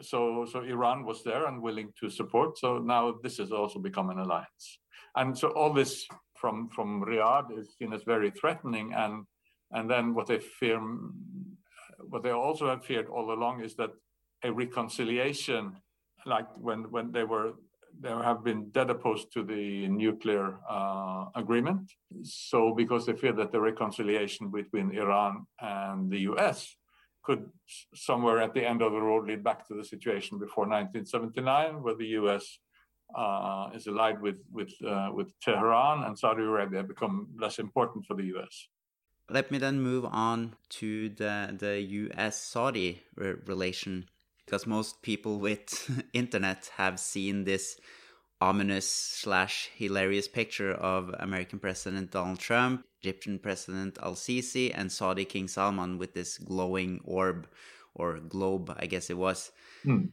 so 0.02 0.47
so 0.50 0.62
Iran 0.62 1.04
was 1.04 1.23
there 1.23 1.47
and 1.47 1.62
willing 1.62 1.92
to 2.00 2.11
support. 2.11 2.59
So 2.59 2.78
now 2.78 3.14
this 3.23 3.38
has 3.38 3.52
also 3.52 3.78
become 3.78 4.11
an 4.11 4.19
alliance. 4.19 4.78
And 5.16 5.37
so 5.37 5.49
all 5.49 5.73
this 5.73 6.07
from 6.37 6.69
from 6.69 7.02
Riyadh 7.02 7.59
is 7.59 7.75
seen 7.78 7.92
as 7.92 8.02
very 8.04 8.30
threatening, 8.30 8.92
and 8.95 9.25
and 9.73 9.90
then 9.90 10.14
what 10.14 10.26
they 10.26 10.38
fear, 10.38 10.80
what 12.09 12.23
they 12.23 12.30
also 12.30 12.69
have 12.69 12.85
feared 12.85 13.09
all 13.09 13.33
along 13.33 13.62
is 13.62 13.75
that 13.76 13.90
a 14.45 14.52
reconciliation, 14.52 15.76
like 16.26 16.47
when 16.57 16.90
when 16.90 17.12
they 17.12 17.25
were 17.25 17.54
there 17.99 18.23
have 18.23 18.45
been 18.45 18.71
dead 18.71 18.88
opposed 18.90 19.33
to 19.33 19.42
the 19.42 19.88
nuclear 19.88 20.59
uh, 20.69 21.26
agreement. 21.35 21.90
So 22.23 22.73
because 22.75 23.07
they 23.07 23.14
fear 23.14 23.33
that 23.33 23.52
the 23.52 23.61
reconciliation 23.61 24.50
between 24.50 24.97
Iran 24.97 25.47
and 25.61 26.11
the 26.11 26.21
U.S. 26.21 26.76
could 27.22 27.50
somewhere 27.94 28.40
at 28.40 28.54
the 28.54 28.66
end 28.66 28.82
of 28.82 28.92
the 28.92 29.00
road 29.00 29.26
lead 29.26 29.44
back 29.44 29.66
to 29.68 29.74
the 29.74 29.84
situation 29.84 30.38
before 30.38 30.64
1979, 30.64 31.82
where 31.82 31.94
the 31.94 32.06
U.S 32.20 32.58
uh, 33.14 33.70
is 33.74 33.86
allied 33.86 34.20
with 34.20 34.38
with 34.52 34.72
uh, 34.86 35.10
with 35.12 35.38
Tehran 35.40 36.04
and 36.04 36.18
Saudi 36.18 36.42
Arabia 36.42 36.82
become 36.82 37.28
less 37.38 37.58
important 37.58 38.06
for 38.06 38.14
the 38.14 38.24
U.S. 38.24 38.68
Let 39.28 39.50
me 39.50 39.58
then 39.58 39.80
move 39.80 40.04
on 40.04 40.54
to 40.80 41.08
the 41.10 41.54
the 41.58 41.80
U.S. 41.80 42.40
Saudi 42.40 43.02
re 43.16 43.34
relation, 43.46 44.08
because 44.44 44.66
most 44.66 45.02
people 45.02 45.38
with 45.38 45.90
internet 46.12 46.70
have 46.76 46.98
seen 46.98 47.44
this 47.44 47.78
ominous 48.40 48.90
slash 48.90 49.70
hilarious 49.76 50.28
picture 50.28 50.73
of 50.73 51.14
American 51.18 51.59
President 51.59 52.11
Donald 52.11 52.38
Trump, 52.38 52.85
Egyptian 53.00 53.38
President 53.38 53.99
Al 54.02 54.14
Sisi, 54.14 54.73
and 54.75 54.90
Saudi 54.90 55.25
King 55.25 55.49
Salman 55.49 55.99
with 55.99 56.14
this 56.14 56.38
glowing 56.38 57.00
orb 57.04 57.49
or 57.94 58.18
globe, 58.18 58.75
I 58.78 58.87
guess 58.87 59.11
it 59.11 59.18
was. 59.18 59.52
Hmm. 59.82 60.06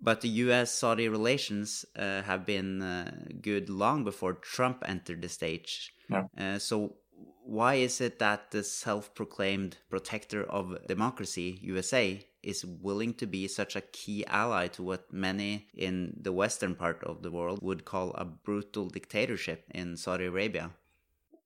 But 0.00 0.20
the 0.20 0.28
US 0.28 0.70
Saudi 0.70 1.08
relations 1.08 1.84
uh, 1.96 2.22
have 2.22 2.44
been 2.44 2.82
uh, 2.82 3.10
good 3.40 3.70
long 3.70 4.04
before 4.04 4.34
Trump 4.34 4.82
entered 4.86 5.22
the 5.22 5.28
stage. 5.28 5.94
Yeah. 6.10 6.24
Uh, 6.38 6.58
so, 6.58 6.96
why 7.44 7.74
is 7.74 8.00
it 8.00 8.18
that 8.18 8.50
the 8.50 8.64
self 8.64 9.14
proclaimed 9.14 9.76
protector 9.90 10.44
of 10.44 10.76
democracy, 10.86 11.58
USA, 11.62 12.20
is 12.42 12.64
willing 12.64 13.14
to 13.14 13.26
be 13.26 13.48
such 13.48 13.76
a 13.76 13.80
key 13.80 14.24
ally 14.26 14.66
to 14.68 14.82
what 14.82 15.12
many 15.12 15.66
in 15.74 16.16
the 16.20 16.32
western 16.32 16.74
part 16.74 17.02
of 17.04 17.22
the 17.22 17.30
world 17.30 17.58
would 17.62 17.84
call 17.84 18.12
a 18.14 18.24
brutal 18.24 18.88
dictatorship 18.88 19.64
in 19.74 19.96
Saudi 19.96 20.26
Arabia? 20.26 20.70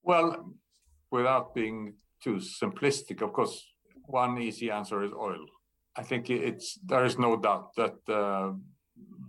Well, 0.02 0.54
without 1.10 1.54
being 1.54 1.94
too 2.22 2.36
simplistic, 2.36 3.22
of 3.22 3.32
course, 3.32 3.64
one 4.06 4.40
easy 4.40 4.70
answer 4.70 5.02
is 5.02 5.12
oil. 5.12 5.44
I 5.96 6.02
think 6.02 6.30
it's 6.30 6.78
there 6.84 7.04
is 7.04 7.18
no 7.18 7.36
doubt 7.36 7.74
that 7.76 7.96
uh, 8.08 8.52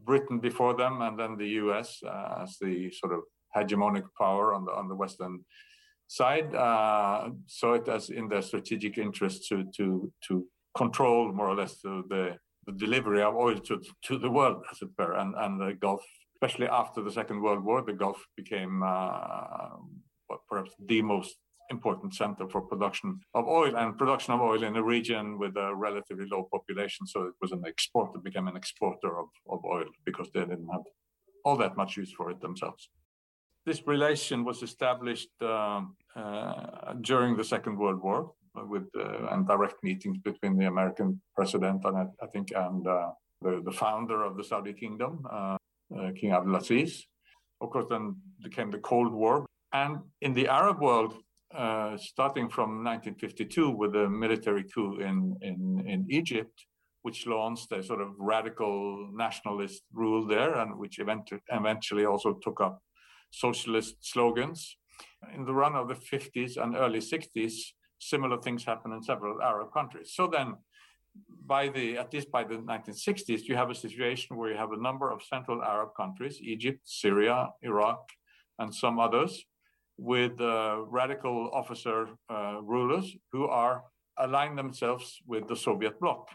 Britain 0.06 0.40
before 0.40 0.76
them 0.76 1.02
and 1.02 1.20
then 1.20 1.36
the 1.36 1.50
U.S. 1.64 2.00
Uh, 2.06 2.44
as 2.44 2.58
the 2.62 2.92
sort 2.92 3.14
of 3.14 3.22
hegemonic 3.56 4.06
power 4.18 4.54
on 4.54 4.66
the 4.66 4.72
on 4.72 4.88
the 4.88 4.96
western 4.96 5.44
side 6.10 6.54
uh, 6.56 7.30
saw 7.46 7.74
it 7.76 7.88
as 7.88 8.10
in 8.10 8.28
their 8.28 8.42
strategic 8.42 8.98
interest 8.98 9.48
to 9.48 9.64
to 9.78 10.12
to 10.28 10.46
control 10.76 11.32
more 11.32 11.50
or 11.50 11.56
less 11.56 11.82
the, 11.82 12.04
the, 12.10 12.36
the 12.66 12.74
delivery 12.74 13.22
of 13.22 13.36
oil 13.36 13.58
to 13.58 13.82
to 14.08 14.18
the 14.18 14.30
world, 14.30 14.64
as 14.72 14.82
it 14.82 14.90
were, 14.98 15.14
and 15.14 15.36
and 15.38 15.62
the 15.62 15.74
Gulf, 15.80 16.04
especially 16.36 16.68
after 16.68 17.02
the 17.04 17.12
Second 17.12 17.42
World 17.42 17.64
War, 17.64 17.84
the 17.84 17.94
Gulf 17.94 18.20
became 18.36 18.82
uh, 18.84 19.78
perhaps 20.50 20.72
the 20.88 21.02
most 21.02 21.38
important 21.70 22.16
center 22.16 22.50
for 22.50 22.62
production 22.62 23.20
of 23.36 23.48
oil 23.48 23.76
and 23.76 23.96
production 23.96 24.34
of 24.34 24.42
oil 24.42 24.64
in 24.64 24.76
a 24.76 24.84
region 24.84 25.38
with 25.38 25.56
a 25.56 25.76
relatively 25.76 26.26
low 26.32 26.48
population. 26.52 27.06
So 27.06 27.26
it 27.26 27.36
was 27.42 27.52
an 27.52 27.64
exporter, 27.66 28.18
became 28.18 28.48
an 28.48 28.58
exporter 28.58 29.20
of, 29.20 29.28
of 29.48 29.60
oil 29.64 29.86
because 30.04 30.30
they 30.34 30.40
didn't 30.40 30.70
have 30.72 30.82
all 31.46 31.58
that 31.58 31.78
much 31.78 31.96
use 31.98 32.12
for 32.12 32.32
it 32.32 32.42
themselves. 32.42 32.90
This 33.66 33.86
relation 33.86 34.46
was 34.46 34.64
established 34.64 35.30
uh, 35.42 35.82
uh, 36.16 36.94
during 37.02 37.36
the 37.36 37.44
Second 37.44 37.78
World 37.78 38.02
War 38.02 38.32
with 38.56 38.88
uh, 38.98 39.28
and 39.32 39.48
direct 39.48 39.84
meetings 39.84 40.18
between 40.18 40.58
the 40.58 40.66
American 40.66 41.22
president 41.36 41.86
and 41.86 42.10
I, 42.22 42.28
think 42.28 42.52
and 42.56 42.86
uh, 42.88 43.12
the, 43.42 43.62
the 43.64 43.72
founder 43.72 44.24
of 44.24 44.38
the 44.38 44.44
Saudi 44.44 44.74
kingdom, 44.74 45.26
uh, 45.32 45.58
uh, 45.96 46.12
King 46.20 46.32
Abdulaziz. 46.32 47.04
Of 47.62 47.70
course, 47.70 47.86
then 47.90 48.16
became 48.42 48.72
the 48.72 48.80
Cold 48.80 49.12
War. 49.12 49.46
And 49.74 50.00
in 50.22 50.34
the 50.34 50.48
Arab 50.48 50.82
world, 50.82 51.14
uh, 51.54 51.98
starting 51.98 52.50
from 52.50 52.84
1952 52.84 53.72
with 53.72 53.94
the 53.94 54.10
military 54.10 54.64
coup 54.64 55.00
in, 55.00 55.36
in, 55.42 55.84
in 55.88 56.06
Egypt, 56.10 56.66
which 57.02 57.28
launched 57.28 57.72
a 57.72 57.82
sort 57.84 58.02
of 58.02 58.10
radical 58.18 59.10
nationalist 59.14 59.84
rule 59.94 60.26
there, 60.26 60.56
and 60.60 60.78
which 60.78 61.00
eventually 61.00 62.06
also 62.06 62.34
took 62.42 62.62
up 62.62 62.82
socialist 63.32 63.96
slogans. 64.02 64.78
In 65.36 65.46
the 65.46 65.54
run 65.54 65.76
of 65.76 65.88
the 65.88 65.96
50s 65.96 66.58
and 66.62 66.76
early 66.76 67.00
60s, 67.00 67.54
similar 68.00 68.38
things 68.42 68.64
happened 68.64 68.94
in 68.94 69.04
several 69.04 69.42
Arab 69.42 69.74
countries. 69.74 70.14
So 70.14 70.28
then, 70.28 70.56
by 71.46 71.68
the 71.70 71.98
at 71.98 72.14
least 72.14 72.32
by 72.32 72.44
the 72.44 72.56
1960s, 72.56 73.44
you 73.44 73.56
have 73.56 73.70
a 73.70 73.76
situation 73.76 74.38
where 74.38 74.52
you 74.52 74.58
have 74.58 74.72
a 74.72 74.82
number 74.82 75.12
of 75.12 75.22
Central 75.24 75.64
Arab 75.64 75.90
countries, 75.96 76.40
Egypt, 76.42 76.82
Syria, 76.84 77.50
Iraq, 77.62 78.02
and 78.60 78.74
some 78.74 79.00
others, 79.00 79.46
with 79.98 80.40
uh, 80.40 80.78
radical 80.88 81.50
officer 81.54 82.08
uh, 82.30 82.60
rulers 82.62 83.16
who 83.32 83.46
are 83.48 83.84
aligning 84.18 84.56
themselves 84.56 85.20
with 85.28 85.48
the 85.48 85.56
Soviet 85.56 86.00
bloc. 86.00 86.30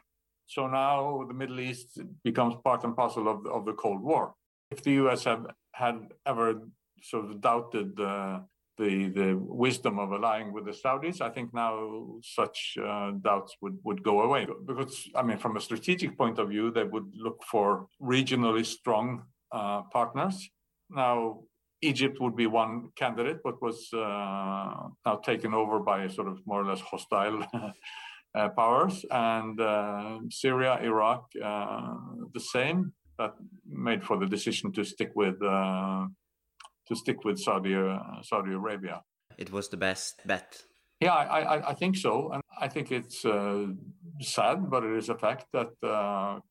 So 0.46 0.66
now 0.66 1.24
the 1.26 1.34
Middle 1.34 1.60
East 1.60 2.00
becomes 2.22 2.54
part 2.64 2.84
and 2.84 2.94
parcel 2.94 3.28
of, 3.28 3.46
of 3.46 3.64
the 3.64 3.72
Cold 3.72 4.02
War. 4.02 4.34
If 4.70 4.82
the 4.82 4.92
US 5.04 5.24
have 5.24 5.46
had 5.72 6.12
ever 6.26 6.60
sort 7.02 7.26
of 7.26 7.40
doubted 7.40 7.96
the 7.96 8.44
the 8.76 9.34
wisdom 9.38 9.98
of 9.98 10.12
allying 10.12 10.52
with 10.52 10.64
the 10.64 10.72
Saudis, 10.72 11.20
I 11.20 11.30
think 11.30 11.54
now 11.54 12.18
such 12.22 12.76
uh, 12.82 13.12
doubts 13.22 13.56
would, 13.60 13.78
would 13.84 14.02
go 14.02 14.22
away. 14.22 14.46
Because 14.66 15.08
I 15.14 15.22
mean, 15.22 15.38
from 15.38 15.56
a 15.56 15.60
strategic 15.60 16.18
point 16.18 16.38
of 16.38 16.48
view, 16.48 16.70
they 16.70 16.84
would 16.84 17.10
look 17.14 17.42
for 17.44 17.86
regionally 18.02 18.66
strong 18.66 19.22
uh, 19.52 19.82
partners. 19.92 20.48
Now, 20.90 21.40
Egypt 21.82 22.20
would 22.20 22.34
be 22.34 22.46
one 22.46 22.88
candidate, 22.96 23.38
but 23.44 23.60
was 23.62 23.88
uh, 23.92 24.88
now 25.06 25.16
taken 25.24 25.54
over 25.54 25.78
by 25.78 26.08
sort 26.08 26.28
of 26.28 26.38
more 26.46 26.62
or 26.62 26.66
less 26.66 26.80
hostile 26.80 27.46
uh, 28.34 28.48
powers, 28.50 29.04
and 29.10 29.60
uh, 29.60 30.18
Syria, 30.30 30.78
Iraq, 30.82 31.26
uh, 31.42 31.94
the 32.32 32.40
same. 32.40 32.92
That 33.16 33.34
made 33.64 34.02
for 34.02 34.18
the 34.18 34.26
decision 34.26 34.72
to 34.72 34.82
stick 34.82 35.12
with 35.14 35.40
to 36.88 36.94
stick 36.94 37.24
with 37.24 37.38
Saudi 37.38 37.74
uh, 37.74 37.98
Saudi 38.22 38.52
Arabia. 38.52 39.02
It 39.38 39.50
was 39.52 39.68
the 39.68 39.76
best 39.76 40.20
bet. 40.26 40.62
Yeah, 41.00 41.12
I, 41.12 41.40
I, 41.40 41.70
I 41.70 41.74
think 41.74 41.96
so, 41.96 42.30
and 42.32 42.42
I 42.60 42.68
think 42.68 42.92
it's 42.92 43.22
sad, 44.20 44.70
but 44.70 44.84
it 44.84 44.96
is 44.96 45.08
a 45.08 45.18
fact 45.18 45.46
that 45.52 45.70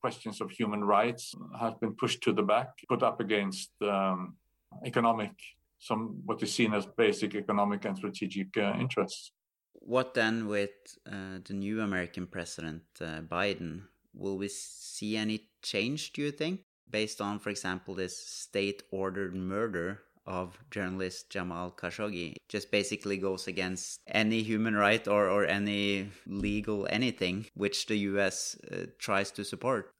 questions 0.00 0.40
of 0.40 0.50
human 0.50 0.84
rights 0.84 1.34
have 1.58 1.80
been 1.80 1.94
pushed 1.94 2.22
to 2.24 2.32
the 2.32 2.42
back, 2.42 2.68
put 2.88 3.02
up 3.02 3.20
against. 3.20 3.70
Um, 3.80 4.36
economic, 4.84 5.32
some 5.78 6.20
what 6.24 6.42
is 6.42 6.52
seen 6.52 6.74
as 6.74 6.86
basic 6.86 7.34
economic 7.34 7.84
and 7.84 7.96
strategic 7.96 8.56
uh, 8.56 8.74
interests. 8.78 9.32
What 9.72 10.14
then 10.14 10.48
with 10.48 10.70
uh, 11.06 11.38
the 11.44 11.52
new 11.52 11.80
American 11.80 12.26
president, 12.26 12.82
uh, 13.00 13.20
Biden? 13.20 13.82
Will 14.14 14.38
we 14.38 14.48
see 14.48 15.16
any 15.16 15.48
change, 15.62 16.12
do 16.12 16.22
you 16.22 16.30
think, 16.30 16.60
based 16.88 17.20
on, 17.20 17.40
for 17.40 17.50
example, 17.50 17.94
this 17.94 18.16
state 18.16 18.84
ordered 18.92 19.34
murder 19.34 20.02
of 20.26 20.58
journalist 20.70 21.30
Jamal 21.30 21.70
Khashoggi 21.70 22.34
just 22.48 22.70
basically 22.70 23.18
goes 23.18 23.46
against 23.46 24.00
any 24.06 24.42
human 24.42 24.74
right 24.74 25.06
or, 25.06 25.28
or 25.28 25.44
any 25.44 26.08
legal 26.26 26.86
anything 26.90 27.46
which 27.54 27.86
the 27.86 27.96
US 28.10 28.56
uh, 28.72 28.86
tries 28.98 29.30
to 29.32 29.44
support. 29.44 29.92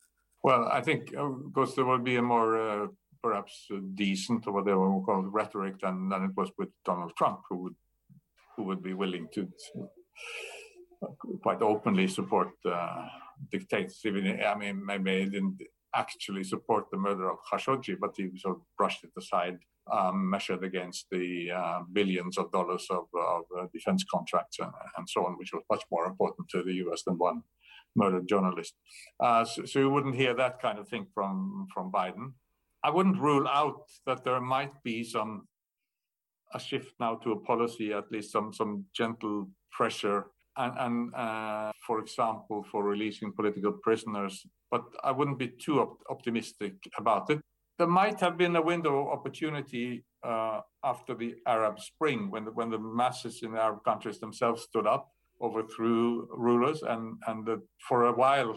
Well, 0.42 0.68
I 0.70 0.80
think, 0.82 1.14
of 1.14 1.52
course, 1.54 1.74
there 1.74 1.86
will 1.86 1.98
be 1.98 2.16
a 2.16 2.22
more 2.22 2.60
uh, 2.60 2.86
perhaps 3.22 3.66
decent 3.94 4.46
or 4.46 4.52
whatever 4.52 4.90
we 4.90 5.04
call 5.04 5.24
it, 5.24 5.32
rhetoric 5.32 5.80
than, 5.80 6.08
than 6.10 6.24
it 6.24 6.32
was 6.36 6.50
with 6.58 6.68
Donald 6.84 7.12
Trump, 7.16 7.40
who 7.48 7.56
would 7.62 7.74
who 8.56 8.62
would 8.62 8.82
be 8.82 8.94
willing 8.94 9.26
to, 9.34 9.48
quite 11.42 11.60
openly 11.62 12.06
support 12.06 12.50
uh, 12.64 13.06
dictates. 13.50 14.00
I 14.06 14.54
mean, 14.54 14.84
maybe 14.84 15.24
he 15.24 15.30
didn't 15.30 15.58
actually 15.94 16.44
support 16.44 16.84
the 16.90 16.98
murder 16.98 17.30
of 17.30 17.38
Khashoggi, 17.50 17.96
but 18.00 18.14
he 18.16 18.30
sort 18.38 18.56
of 18.56 18.62
brushed 18.76 19.04
it 19.04 19.10
aside, 19.18 19.58
um, 19.92 20.30
measured 20.30 20.64
against 20.64 21.06
the 21.10 21.50
uh, 21.50 21.80
billions 21.92 22.38
of 22.38 22.50
dollars 22.52 22.86
of, 22.90 23.04
of 23.14 23.44
uh, 23.58 23.66
defense 23.72 24.04
contracts 24.10 24.58
and, 24.58 24.72
and, 24.96 25.08
so 25.08 25.26
on, 25.26 25.36
which 25.38 25.52
was 25.52 25.62
much 25.70 25.82
more 25.90 26.06
important 26.06 26.48
to 26.48 26.62
the 26.62 26.74
U.S. 26.74 27.02
than 27.06 27.18
one 27.18 27.42
murdered 27.96 28.28
journalist. 28.28 28.74
Uh, 29.20 29.44
so, 29.44 29.64
so 29.64 29.78
you 29.78 29.90
wouldn't 29.90 30.16
hear 30.16 30.34
that 30.34 30.60
kind 30.60 30.78
of 30.78 30.88
thing 30.88 31.06
from 31.14 31.66
from 31.72 31.92
Biden. 31.92 32.32
I 32.82 32.90
wouldn't 32.90 33.20
rule 33.20 33.48
out 33.48 33.82
that 34.06 34.24
there 34.24 34.40
might 34.40 34.82
be 34.82 35.04
some 35.04 35.46
a 36.52 36.60
shift 36.60 36.94
now 37.00 37.16
to 37.16 37.32
a 37.32 37.40
policy, 37.40 37.92
at 37.92 38.10
least 38.10 38.32
some 38.32 38.52
some 38.52 38.84
gentle 38.94 39.48
pressure, 39.72 40.26
and, 40.56 40.72
and 40.78 41.14
uh, 41.14 41.72
for 41.86 41.98
example, 42.00 42.64
for 42.70 42.84
releasing 42.84 43.32
political 43.32 43.72
prisoners. 43.72 44.46
But 44.70 44.84
I 45.02 45.12
wouldn't 45.12 45.38
be 45.38 45.48
too 45.48 45.80
op- 45.80 46.02
optimistic 46.10 46.74
about 46.98 47.30
it. 47.30 47.40
There 47.78 47.88
might 47.88 48.20
have 48.20 48.36
been 48.38 48.54
a 48.56 48.62
window 48.62 49.00
of 49.00 49.18
opportunity 49.18 50.04
uh, 50.22 50.60
after 50.84 51.14
the 51.14 51.34
Arab 51.46 51.80
Spring, 51.80 52.30
when 52.30 52.44
the, 52.44 52.52
when 52.52 52.70
the 52.70 52.78
masses 52.78 53.42
in 53.42 53.52
the 53.52 53.60
Arab 53.60 53.84
countries 53.84 54.20
themselves 54.20 54.62
stood 54.62 54.86
up, 54.86 55.10
overthrew 55.40 56.28
rulers, 56.30 56.82
and 56.82 57.16
and 57.26 57.44
the, 57.44 57.60
for 57.88 58.04
a 58.04 58.12
while 58.12 58.54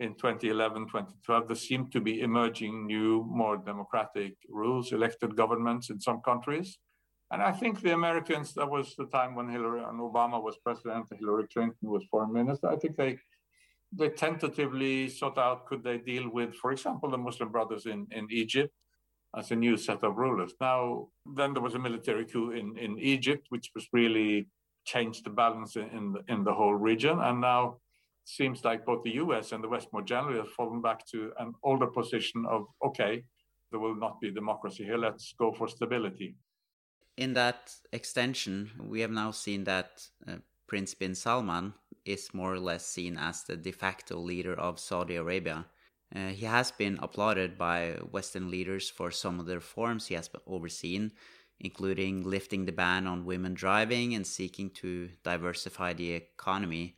in 0.00 0.14
2011, 0.14 0.86
2012, 0.86 1.48
there 1.48 1.56
seemed 1.56 1.92
to 1.92 2.00
be 2.00 2.20
emerging 2.20 2.86
new, 2.86 3.24
more 3.28 3.56
democratic 3.56 4.34
rules, 4.48 4.92
elected 4.92 5.36
governments 5.36 5.90
in 5.90 6.00
some 6.00 6.20
countries. 6.20 6.78
And 7.30 7.40
I 7.40 7.52
think 7.52 7.80
the 7.80 7.94
Americans, 7.94 8.52
that 8.54 8.68
was 8.68 8.94
the 8.96 9.06
time 9.06 9.34
when 9.34 9.48
Hillary 9.48 9.82
and 9.82 10.00
Obama 10.00 10.42
was 10.42 10.56
president, 10.64 11.06
Hillary 11.18 11.46
Clinton 11.52 11.88
was 11.88 12.04
foreign 12.10 12.32
minister. 12.32 12.68
I 12.68 12.76
think 12.76 12.96
they 12.96 13.16
they 13.92 14.08
tentatively 14.08 15.08
sought 15.08 15.38
out 15.38 15.66
could 15.66 15.84
they 15.84 15.98
deal 15.98 16.28
with, 16.30 16.54
for 16.54 16.72
example, 16.72 17.10
the 17.10 17.18
Muslim 17.18 17.50
Brothers 17.50 17.86
in, 17.86 18.06
in 18.10 18.26
Egypt 18.30 18.72
as 19.36 19.50
a 19.50 19.56
new 19.56 19.76
set 19.76 20.02
of 20.02 20.16
rulers. 20.16 20.54
Now, 20.60 21.08
then 21.34 21.52
there 21.52 21.62
was 21.62 21.74
a 21.74 21.78
military 21.78 22.24
coup 22.24 22.50
in, 22.50 22.76
in 22.78 22.98
Egypt, 22.98 23.46
which 23.50 23.70
was 23.74 23.86
really 23.92 24.48
changed 24.84 25.24
the 25.24 25.30
balance 25.30 25.76
in, 25.76 25.88
in 25.90 26.12
the, 26.12 26.20
in 26.28 26.44
the 26.44 26.52
whole 26.52 26.74
region. 26.74 27.18
And 27.20 27.40
now 27.40 27.78
it 28.24 28.28
seems 28.28 28.64
like 28.64 28.84
both 28.84 29.02
the 29.04 29.14
US 29.14 29.52
and 29.52 29.62
the 29.62 29.68
West 29.68 29.88
more 29.92 30.02
generally 30.02 30.38
have 30.38 30.50
fallen 30.50 30.82
back 30.82 31.06
to 31.12 31.32
an 31.38 31.54
older 31.62 31.86
position 31.86 32.44
of 32.48 32.66
okay, 32.84 33.24
there 33.70 33.80
will 33.80 33.96
not 33.96 34.20
be 34.20 34.30
democracy 34.30 34.84
here. 34.84 34.98
Let's 34.98 35.34
go 35.38 35.52
for 35.52 35.68
stability. 35.68 36.34
In 37.16 37.34
that 37.34 37.74
extension, 37.92 38.70
we 38.78 39.00
have 39.00 39.10
now 39.10 39.30
seen 39.30 39.64
that 39.64 40.06
uh, 40.26 40.36
Prince 40.66 40.94
bin 40.94 41.14
Salman 41.14 41.74
is 42.04 42.34
more 42.34 42.52
or 42.52 42.58
less 42.60 42.86
seen 42.86 43.16
as 43.16 43.44
the 43.44 43.56
de 43.56 43.72
facto 43.72 44.18
leader 44.18 44.54
of 44.54 44.80
Saudi 44.80 45.16
Arabia. 45.16 45.66
Uh, 46.14 46.28
he 46.28 46.44
has 46.44 46.70
been 46.70 46.98
applauded 47.00 47.56
by 47.56 47.92
Western 48.10 48.50
leaders 48.50 48.90
for 48.90 49.10
some 49.10 49.40
of 49.40 49.46
the 49.46 49.54
reforms 49.54 50.06
he 50.06 50.14
has 50.14 50.28
overseen, 50.46 51.12
including 51.60 52.22
lifting 52.22 52.66
the 52.66 52.72
ban 52.72 53.06
on 53.06 53.24
women 53.24 53.54
driving 53.54 54.14
and 54.14 54.26
seeking 54.26 54.68
to 54.70 55.08
diversify 55.22 55.92
the 55.92 56.12
economy. 56.12 56.96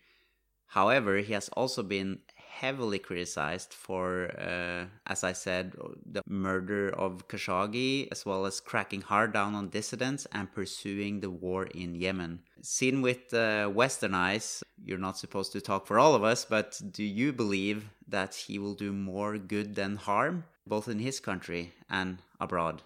However, 0.67 1.19
he 1.19 1.33
has 1.35 1.49
also 1.51 1.83
been 1.83 2.21
heavily 2.61 2.99
criticized 2.99 3.73
for, 3.75 4.31
uh, 4.39 4.85
as 5.07 5.25
I 5.25 5.33
said, 5.33 5.75
the 6.07 6.23
murder 6.27 6.91
of 6.91 7.27
Khashoggi, 7.27 8.09
as 8.13 8.25
well 8.25 8.47
as 8.47 8.61
cracking 8.61 9.01
hard 9.01 9.33
down 9.33 9.55
on 9.55 9.71
dissidents 9.71 10.27
and 10.33 10.53
pursuing 10.53 11.21
the 11.21 11.31
war 11.31 11.67
in 11.67 11.95
Yemen. 11.95 12.41
Seen 12.63 13.03
with 13.03 13.35
uh, 13.35 13.69
Western 13.69 14.15
eyes, 14.15 14.63
you're 14.85 15.05
not 15.09 15.19
supposed 15.19 15.53
to 15.53 15.61
talk 15.61 15.87
for 15.87 15.99
all 15.99 16.15
of 16.15 16.23
us, 16.23 16.45
but 16.45 16.81
do 16.91 17.03
you 17.03 17.33
believe 17.33 17.91
that 18.07 18.35
he 18.35 18.59
will 18.59 18.75
do 18.75 18.93
more 18.93 19.37
good 19.37 19.75
than 19.75 19.97
harm, 19.97 20.45
both 20.67 20.87
in 20.89 21.01
his 21.01 21.19
country 21.21 21.73
and 21.91 22.23
abroad? 22.41 22.83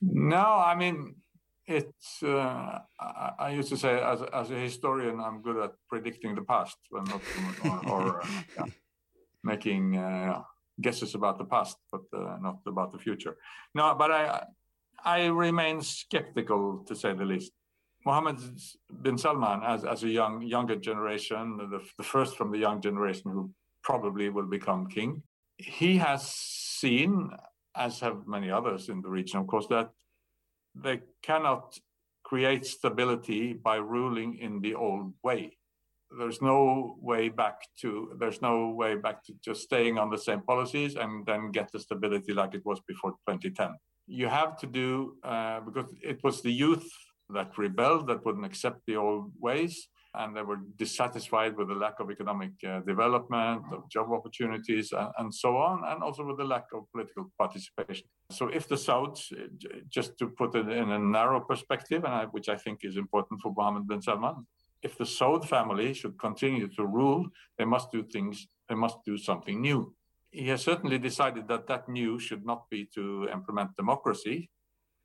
No, 0.00 0.46
I 0.70 0.74
mean, 0.76 1.16
it's 1.66 2.22
uh, 2.22 2.78
I, 2.98 3.30
I, 3.38 3.50
used 3.50 3.68
to 3.68 3.76
say 3.76 4.00
as, 4.00 4.22
as 4.32 4.50
a 4.50 4.56
historian 4.56 5.20
i'm 5.20 5.40
good 5.40 5.56
at 5.56 5.72
predicting 5.88 6.34
the 6.34 6.42
past 6.42 6.76
well, 6.90 7.04
not 7.04 7.22
or, 7.64 7.92
or 7.92 8.22
uh, 8.22 8.26
yeah 8.56 8.64
making 9.42 9.96
uh, 9.96 10.42
guesses 10.80 11.14
about 11.14 11.38
the 11.38 11.44
past, 11.44 11.76
but 11.92 12.02
uh, 12.16 12.36
not 12.40 12.58
about 12.66 12.92
the 12.92 12.98
future. 12.98 13.36
No, 13.74 13.94
but 13.94 14.10
I 14.10 14.44
I 15.04 15.26
remain 15.26 15.80
skeptical 15.80 16.84
to 16.86 16.94
say 16.94 17.14
the 17.14 17.24
least. 17.24 17.52
Mohammed 18.04 18.38
bin 19.02 19.18
Salman, 19.18 19.60
as, 19.62 19.84
as 19.84 20.02
a 20.04 20.08
young 20.08 20.42
younger 20.42 20.76
generation, 20.76 21.56
the, 21.58 21.80
the 21.98 22.04
first 22.04 22.36
from 22.36 22.50
the 22.50 22.58
young 22.58 22.80
generation 22.80 23.30
who 23.30 23.50
probably 23.82 24.28
will 24.28 24.46
become 24.46 24.88
king, 24.88 25.22
he 25.58 25.98
has 25.98 26.26
seen, 26.32 27.30
as 27.76 28.00
have 28.00 28.26
many 28.26 28.50
others 28.50 28.88
in 28.88 29.02
the 29.02 29.10
region, 29.10 29.40
of 29.40 29.46
course, 29.46 29.66
that 29.68 29.90
they 30.74 31.00
cannot 31.22 31.78
create 32.24 32.64
stability 32.64 33.52
by 33.52 33.76
ruling 33.76 34.38
in 34.38 34.60
the 34.60 34.74
old 34.74 35.12
way 35.22 35.56
there's 36.18 36.42
no 36.42 36.96
way 37.00 37.28
back 37.28 37.58
to 37.80 38.16
there's 38.18 38.42
no 38.42 38.70
way 38.70 38.96
back 38.96 39.24
to 39.24 39.32
just 39.44 39.62
staying 39.62 39.98
on 39.98 40.10
the 40.10 40.18
same 40.18 40.40
policies 40.42 40.96
and 40.96 41.24
then 41.26 41.50
get 41.50 41.70
the 41.72 41.78
stability 41.78 42.32
like 42.32 42.54
it 42.54 42.62
was 42.64 42.80
before 42.88 43.12
2010 43.28 43.74
you 44.06 44.26
have 44.26 44.56
to 44.56 44.66
do 44.66 45.16
uh, 45.22 45.60
because 45.60 45.94
it 46.02 46.22
was 46.24 46.42
the 46.42 46.52
youth 46.52 46.90
that 47.32 47.56
rebelled 47.56 48.08
that 48.08 48.24
wouldn't 48.24 48.44
accept 48.44 48.80
the 48.86 48.96
old 48.96 49.30
ways 49.38 49.88
and 50.14 50.36
they 50.36 50.42
were 50.42 50.58
dissatisfied 50.76 51.56
with 51.56 51.68
the 51.68 51.74
lack 51.74 52.00
of 52.00 52.10
economic 52.10 52.50
uh, 52.66 52.80
development 52.80 53.62
of 53.72 53.88
job 53.88 54.10
opportunities 54.12 54.92
and, 54.92 55.08
and, 55.18 55.32
so 55.32 55.56
on 55.56 55.82
and 55.86 56.02
also 56.02 56.24
with 56.24 56.36
the 56.36 56.44
lack 56.44 56.64
of 56.74 56.82
political 56.92 57.30
participation. 57.38 58.06
So 58.32 58.48
if 58.48 58.66
the 58.66 58.74
Saud 58.74 59.20
just 59.88 60.18
to 60.18 60.26
put 60.26 60.56
it 60.56 60.68
in 60.68 60.90
a 60.90 60.98
narrow 60.98 61.40
perspective 61.40 62.02
and 62.02 62.12
I, 62.12 62.24
which 62.24 62.48
i 62.48 62.56
think 62.56 62.80
is 62.82 62.96
important 62.96 63.40
for 63.40 63.52
Mohammed 63.56 63.86
bin 63.86 64.02
Salman 64.02 64.46
if 64.82 64.96
the 64.96 65.04
Saud 65.04 65.44
family 65.44 65.92
should 65.94 66.18
continue 66.18 66.68
to 66.68 66.86
rule, 66.86 67.26
they 67.58 67.64
must 67.64 67.92
do 67.92 68.02
things, 68.02 68.46
they 68.68 68.74
must 68.74 68.98
do 69.04 69.16
something 69.18 69.60
new. 69.60 69.94
He 70.30 70.48
has 70.48 70.62
certainly 70.62 70.98
decided 70.98 71.48
that 71.48 71.66
that 71.66 71.88
new 71.88 72.18
should 72.18 72.46
not 72.46 72.70
be 72.70 72.88
to 72.94 73.28
implement 73.32 73.76
democracy. 73.76 74.50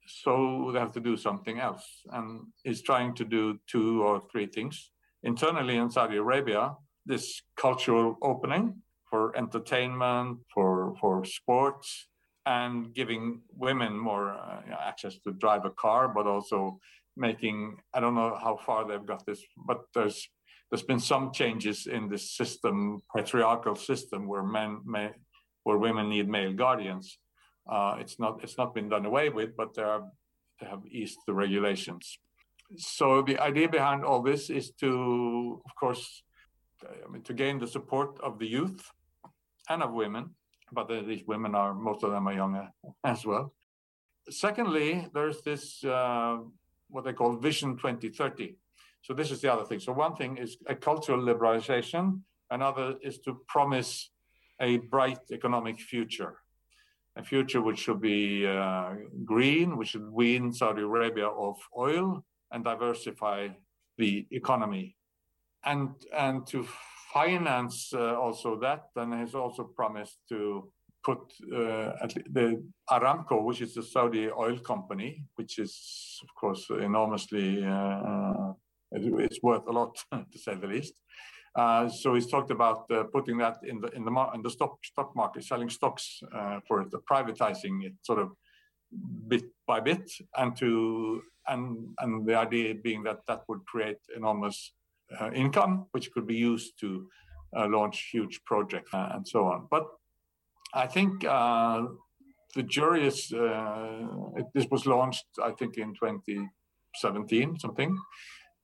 So 0.07 0.69
they 0.71 0.79
have 0.79 0.91
to 0.93 0.99
do 0.99 1.17
something 1.17 1.59
else. 1.59 1.83
And 2.11 2.47
he's 2.63 2.83
trying 2.83 3.15
to 3.15 3.25
do 3.25 3.59
two 3.67 4.03
or 4.03 4.21
three 4.31 4.45
things. 4.45 4.91
Internally 5.23 5.77
in 5.77 5.89
Saudi 5.89 6.17
Arabia, 6.17 6.75
this 7.05 7.41
cultural 7.57 8.17
opening 8.21 8.81
for 9.09 9.35
entertainment, 9.35 10.39
for, 10.53 10.95
for 11.01 11.25
sports, 11.25 12.07
and 12.45 12.93
giving 12.93 13.41
women 13.57 13.97
more 13.97 14.33
uh, 14.33 14.61
access 14.79 15.17
to 15.23 15.31
drive 15.31 15.65
a 15.65 15.71
car, 15.71 16.07
but 16.07 16.27
also 16.27 16.79
making 17.17 17.77
i 17.93 17.99
don't 17.99 18.15
know 18.15 18.37
how 18.41 18.57
far 18.57 18.87
they've 18.87 19.05
got 19.05 19.25
this 19.25 19.41
but 19.67 19.81
there's 19.93 20.27
there's 20.69 20.83
been 20.83 20.99
some 20.99 21.31
changes 21.31 21.87
in 21.87 22.09
the 22.09 22.17
system 22.17 23.01
patriarchal 23.15 23.75
system 23.75 24.27
where 24.27 24.43
men 24.43 24.79
may, 24.85 25.11
where 25.63 25.77
women 25.77 26.09
need 26.09 26.27
male 26.27 26.53
guardians. 26.53 27.17
Uh, 27.69 27.97
it's 27.99 28.19
not 28.19 28.43
it's 28.43 28.57
not 28.57 28.75
been 28.75 28.89
done 28.89 29.05
away 29.05 29.29
with 29.29 29.55
but 29.55 29.73
they, 29.73 29.81
are, 29.81 30.03
they 30.59 30.67
have 30.67 30.81
eased 30.89 31.17
the 31.27 31.33
regulations. 31.33 32.19
So 32.77 33.21
the 33.21 33.39
idea 33.39 33.69
behind 33.69 34.03
all 34.03 34.21
this 34.21 34.49
is 34.49 34.71
to 34.81 35.61
of 35.65 35.75
course 35.75 36.23
I 36.83 37.09
mean, 37.11 37.23
to 37.23 37.33
gain 37.33 37.59
the 37.59 37.67
support 37.67 38.19
of 38.21 38.37
the 38.37 38.47
youth 38.47 38.83
and 39.69 39.81
of 39.81 39.93
women 39.93 40.35
but 40.71 40.89
these 40.89 41.23
women 41.25 41.55
are 41.55 41.73
most 41.73 42.03
of 42.03 42.11
them 42.11 42.27
are 42.27 42.33
younger 42.33 42.69
as 43.03 43.25
well. 43.25 43.53
Secondly 44.29 45.07
there's 45.13 45.41
this 45.41 45.83
uh, 45.83 46.37
what 46.95 47.03
they 47.03 47.13
call 47.13 47.35
Vision 47.35 47.75
2030. 47.75 48.55
So 49.01 49.13
this 49.13 49.29
is 49.29 49.41
the 49.41 49.51
other 49.51 49.65
thing. 49.65 49.79
So 49.79 49.91
one 49.91 50.15
thing 50.15 50.37
is 50.37 50.57
a 50.65 50.75
cultural 50.75 51.21
liberalization. 51.21 52.21
Another 52.49 52.95
is 53.03 53.19
to 53.25 53.41
promise 53.47 54.11
a 54.61 54.77
bright 54.77 55.19
economic 55.31 55.79
future, 55.79 56.37
a 57.17 57.23
future 57.23 57.61
which 57.61 57.79
should 57.79 58.01
be 58.01 58.47
uh, 58.47 58.93
green, 59.25 59.77
which 59.77 59.89
should 59.89 60.09
wean 60.09 60.53
Saudi 60.53 60.83
Arabia 60.83 61.27
of 61.27 61.57
oil 61.77 62.23
and 62.51 62.63
diversify 62.63 63.49
the 63.97 64.25
economy. 64.31 64.95
And, 65.65 65.89
and 66.15 66.47
to 66.47 66.65
finance 67.13 67.91
uh, 67.93 68.15
also 68.17 68.57
that, 68.61 68.85
then 68.95 69.11
has 69.11 69.35
also 69.35 69.63
promised 69.65 70.17
to 70.29 70.71
put 71.05 71.19
uh, 71.53 71.91
the 72.31 72.63
Aramco, 72.89 73.43
which 73.43 73.61
is 73.61 73.75
the 73.75 73.83
Saudi 73.83 74.29
oil 74.29 74.57
company, 74.57 75.23
which 75.35 75.59
is 75.59 76.19
of 76.23 76.29
course 76.33 76.65
enormously 76.69 77.63
uh, 77.63 78.53
it's 78.91 79.41
worth 79.43 79.67
a 79.67 79.71
lot 79.71 79.97
to 80.31 80.39
say 80.39 80.55
the 80.55 80.67
least. 80.67 80.93
Uh, 81.55 81.87
so 81.87 82.15
he's 82.15 82.27
talked 82.27 82.51
about 82.51 82.83
uh, 82.91 83.03
putting 83.13 83.37
that 83.37 83.57
in 83.63 83.79
the 83.79 83.87
in 83.95 84.03
the 84.03 84.11
in 84.33 84.41
the 84.41 84.49
stock 84.49 84.73
stock 84.83 85.15
market, 85.15 85.43
selling 85.43 85.69
stocks 85.69 86.21
uh, 86.33 86.59
for 86.67 86.81
it, 86.81 86.89
privatizing 87.09 87.85
it 87.85 87.93
sort 88.01 88.19
of 88.19 88.31
bit 89.27 89.45
by 89.65 89.79
bit, 89.79 90.11
and 90.37 90.57
to 90.57 91.21
and 91.47 91.87
and 91.99 92.27
the 92.27 92.35
idea 92.35 92.75
being 92.75 93.03
that 93.03 93.19
that 93.27 93.43
would 93.47 93.63
create 93.65 93.99
enormous 94.15 94.73
uh, 95.19 95.31
income, 95.31 95.85
which 95.91 96.11
could 96.11 96.27
be 96.27 96.35
used 96.35 96.73
to 96.79 97.07
launch 97.53 98.09
huge 98.11 98.43
projects 98.43 98.91
and 98.93 99.25
so 99.25 99.45
on. 99.45 99.65
But 99.71 99.85
I 100.75 100.87
think 100.87 101.23
uh, 101.23 101.83
the 102.53 102.63
jury 102.63 103.07
is, 103.07 103.31
uh, 103.31 104.07
it, 104.35 104.45
this 104.53 104.67
was 104.69 104.85
launched, 104.85 105.25
I 105.41 105.51
think, 105.51 105.77
in 105.77 105.93
2017, 105.93 107.59
something, 107.59 107.97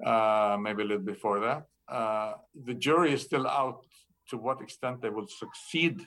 uh, 0.05 0.57
maybe 0.59 0.83
a 0.83 0.85
little 0.85 1.05
before 1.05 1.39
that. 1.39 1.63
Uh, 1.87 2.33
the 2.65 2.73
jury 2.73 3.13
is 3.13 3.21
still 3.21 3.47
out 3.47 3.85
to 4.29 4.37
what 4.37 4.61
extent 4.61 5.01
they 5.01 5.09
will 5.09 5.27
succeed 5.27 6.05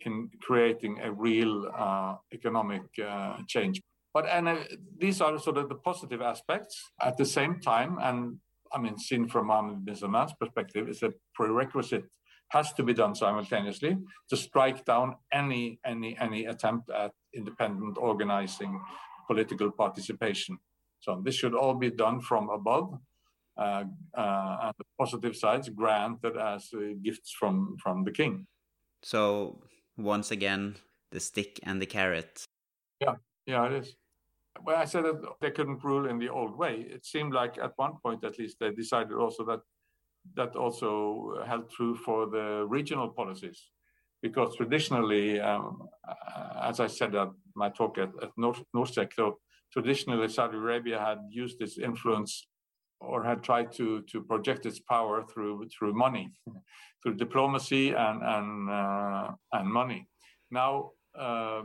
in 0.00 0.28
creating 0.40 0.98
a 1.02 1.12
real 1.12 1.70
uh, 1.76 2.16
economic 2.32 2.82
uh, 3.04 3.36
change. 3.46 3.80
But 4.12 4.26
and 4.26 4.66
these 4.98 5.20
are 5.20 5.38
sort 5.38 5.58
of 5.58 5.68
the 5.68 5.74
positive 5.74 6.22
aspects. 6.22 6.90
At 7.00 7.16
the 7.16 7.26
same 7.26 7.60
time, 7.60 7.98
and 8.00 8.38
I 8.72 8.78
mean, 8.78 8.98
seen 8.98 9.28
from 9.28 9.46
Mohammed 9.46 9.84
bin 9.84 9.94
Salman's 9.94 10.32
perspective, 10.40 10.88
it's 10.88 11.02
a 11.02 11.12
prerequisite 11.34 12.04
has 12.48 12.72
to 12.72 12.82
be 12.82 12.94
done 12.94 13.14
simultaneously 13.14 13.96
to 14.28 14.36
strike 14.36 14.84
down 14.84 15.16
any 15.32 15.78
any 15.84 16.16
any 16.18 16.46
attempt 16.46 16.90
at 16.90 17.12
independent 17.34 17.96
organizing 17.98 18.80
political 19.26 19.70
participation. 19.70 20.58
So 21.00 21.20
this 21.24 21.34
should 21.34 21.54
all 21.54 21.74
be 21.74 21.90
done 21.90 22.20
from 22.20 22.48
above, 22.48 22.98
uh, 23.56 23.84
uh, 24.16 24.56
and 24.62 24.74
the 24.78 24.84
positive 24.98 25.36
sides 25.36 25.68
granted 25.68 26.36
as 26.36 26.70
uh, 26.74 26.94
gifts 27.04 27.32
from 27.38 27.76
from 27.82 28.04
the 28.04 28.12
king. 28.12 28.46
So 29.02 29.62
once 29.96 30.30
again, 30.30 30.76
the 31.12 31.20
stick 31.20 31.60
and 31.62 31.80
the 31.80 31.86
carrot. 31.86 32.44
Yeah, 33.00 33.16
yeah, 33.46 33.66
it 33.66 33.72
is. 33.72 33.96
Well, 34.64 34.76
I 34.76 34.86
said 34.86 35.04
that 35.04 35.22
they 35.40 35.50
couldn't 35.50 35.84
rule 35.84 36.08
in 36.08 36.18
the 36.18 36.28
old 36.28 36.56
way, 36.56 36.86
it 36.90 37.06
seemed 37.06 37.32
like 37.32 37.58
at 37.58 37.72
one 37.76 37.94
point 38.02 38.24
at 38.24 38.38
least 38.38 38.56
they 38.58 38.70
decided 38.70 39.12
also 39.12 39.44
that 39.44 39.60
that 40.36 40.56
also 40.56 41.42
held 41.46 41.70
true 41.70 41.94
for 41.96 42.26
the 42.26 42.66
regional 42.68 43.08
policies, 43.08 43.70
because 44.22 44.56
traditionally, 44.56 45.40
um, 45.40 45.88
as 46.62 46.80
I 46.80 46.86
said 46.86 47.14
at 47.14 47.30
my 47.54 47.70
talk 47.70 47.98
at, 47.98 48.10
at 48.22 48.30
North, 48.36 48.62
NORSEC, 48.74 49.12
so 49.14 49.38
traditionally 49.72 50.28
Saudi 50.28 50.56
Arabia 50.56 50.98
had 50.98 51.18
used 51.30 51.60
its 51.60 51.78
influence 51.78 52.46
or 53.00 53.22
had 53.22 53.42
tried 53.42 53.70
to 53.72 54.02
to 54.10 54.22
project 54.22 54.66
its 54.66 54.80
power 54.80 55.24
through 55.32 55.68
through 55.68 55.94
money, 55.94 56.30
through 57.02 57.14
diplomacy 57.14 57.90
and 57.90 58.22
and 58.22 58.70
uh, 58.70 59.30
and 59.52 59.72
money. 59.72 60.08
Now. 60.50 60.90
Uh, 61.18 61.62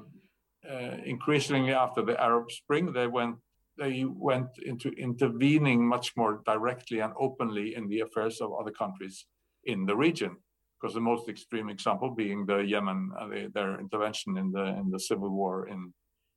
uh, 0.70 0.98
increasingly 1.06 1.74
after 1.74 2.02
the 2.02 2.22
Arab 2.22 2.50
Spring, 2.52 2.94
they 2.94 3.08
went 3.08 3.36
they 3.78 4.06
went 4.06 4.50
into 4.66 4.90
intervening 4.92 5.88
much 5.88 6.14
more 6.16 6.42
directly 6.46 7.00
and 7.00 7.14
openly 7.20 7.76
in 7.76 7.88
the 7.88 8.02
affairs 8.02 8.40
of 8.42 8.52
other 8.54 8.72
countries 8.72 9.26
in 9.66 9.86
the 9.86 9.96
region. 9.96 10.38
Because 10.80 10.94
the 10.94 11.02
most 11.02 11.30
extreme 11.30 11.70
example 11.70 12.14
being 12.14 12.46
the 12.46 12.58
Yemen, 12.58 13.12
uh, 13.20 13.28
the, 13.28 13.50
their 13.54 13.80
intervention 13.80 14.38
in 14.38 14.52
the 14.52 14.66
in 14.66 14.90
the 14.92 15.00
civil 15.00 15.30
war 15.30 15.68
in 15.70 15.94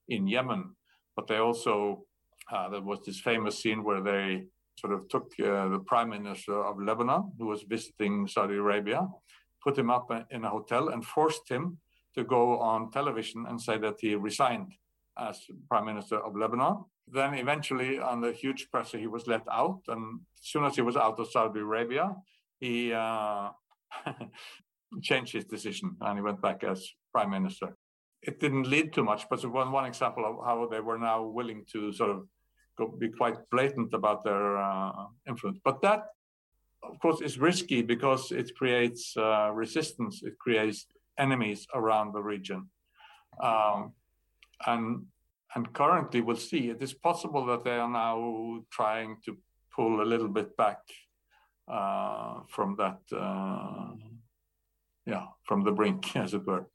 in 0.09 0.29
Yemen. 0.29 0.77
But 1.17 1.27
they 1.27 1.39
also 1.39 2.05
uh, 2.53 2.69
there 2.69 2.81
was 2.81 3.01
this 3.05 3.21
famous 3.21 3.61
scene 3.61 3.83
where 3.83 4.03
they 4.03 4.45
sort 4.79 4.93
of 4.93 5.09
took 5.09 5.33
uh, 5.41 5.69
the 5.69 5.83
prime 5.87 6.11
minister 6.11 6.63
of 6.63 6.81
Lebanon, 6.81 7.33
who 7.39 7.47
was 7.47 7.63
visiting 7.63 8.29
Saudi 8.29 8.55
Arabia, 8.55 9.09
put 9.65 9.77
him 9.77 9.91
up 9.91 10.09
in 10.31 10.45
a 10.45 10.51
hotel 10.51 10.91
and 10.91 11.05
forced 11.05 11.49
him 11.51 11.79
to 12.15 12.25
go 12.25 12.59
on 12.59 12.91
television 12.91 13.47
and 13.49 13.61
say 13.61 13.79
that 13.79 13.97
he 14.01 14.15
resigned 14.15 14.73
as 15.19 15.41
prime 15.69 15.87
minister 15.87 16.19
of 16.19 16.37
Lebanon. 16.37 16.85
Then 17.09 17.35
eventually, 17.35 17.99
under 17.99 18.33
huge 18.33 18.69
pressure, 18.71 18.99
he 18.99 19.07
was 19.07 19.27
let 19.27 19.43
out. 19.51 19.81
And 19.89 20.21
as 20.41 20.49
soon 20.49 20.65
as 20.65 20.75
he 20.75 20.83
was 20.83 20.97
out 20.97 21.19
of 21.21 21.31
Saudi 21.31 21.61
Arabia, 21.61 22.15
he 22.59 22.93
uh, 22.93 23.51
changed 25.03 25.33
his 25.33 25.45
decision 25.45 25.97
and 26.01 26.19
he 26.19 26.23
went 26.23 26.41
back 26.41 26.65
as 26.65 26.89
prime 27.13 27.31
minister. 27.31 27.77
It 28.23 28.41
didn't 28.41 28.69
lead 28.69 28.93
to 28.95 29.05
much, 29.05 29.29
but 29.29 29.45
one 29.47 29.71
one 29.71 29.85
example 29.85 30.25
of 30.25 30.45
how 30.45 30.67
they 30.67 30.81
were 30.81 30.99
now 30.99 31.23
willing 31.23 31.65
to 31.73 31.93
sort 31.93 32.11
of 32.11 32.27
go, 32.77 32.89
be 32.89 33.09
quite 33.09 33.37
blatant 33.51 33.95
about 33.95 34.25
their 34.25 34.57
uh, 34.57 35.07
influence. 35.29 35.61
But 35.65 35.81
that, 35.83 36.07
of 36.83 36.99
course, 36.99 37.21
is 37.21 37.39
risky 37.39 37.83
because 37.83 38.33
it 38.33 38.55
creates 38.57 39.17
uh, 39.17 39.51
resistance. 39.53 40.23
It 40.25 40.39
creates 40.39 40.87
enemies 41.19 41.67
around 41.75 42.13
the 42.13 42.23
region, 42.23 42.69
um, 43.43 43.93
and 44.67 45.07
and 45.55 45.73
currently 45.73 46.21
we'll 46.21 46.37
see 46.37 46.69
it 46.69 46.83
is 46.83 46.93
possible 46.93 47.47
that 47.47 47.65
they 47.65 47.77
are 47.77 47.89
now 47.89 48.63
trying 48.71 49.17
to 49.25 49.37
pull 49.75 50.03
a 50.03 50.05
little 50.05 50.29
bit 50.29 50.57
back 50.57 50.79
uh, 51.69 52.41
from 52.49 52.77
that, 52.77 53.01
uh, 53.13 53.91
yeah, 55.05 55.27
from 55.45 55.65
the 55.65 55.73
brink, 55.73 56.17
as 56.25 56.35
it 56.35 56.47
were. 56.47 56.67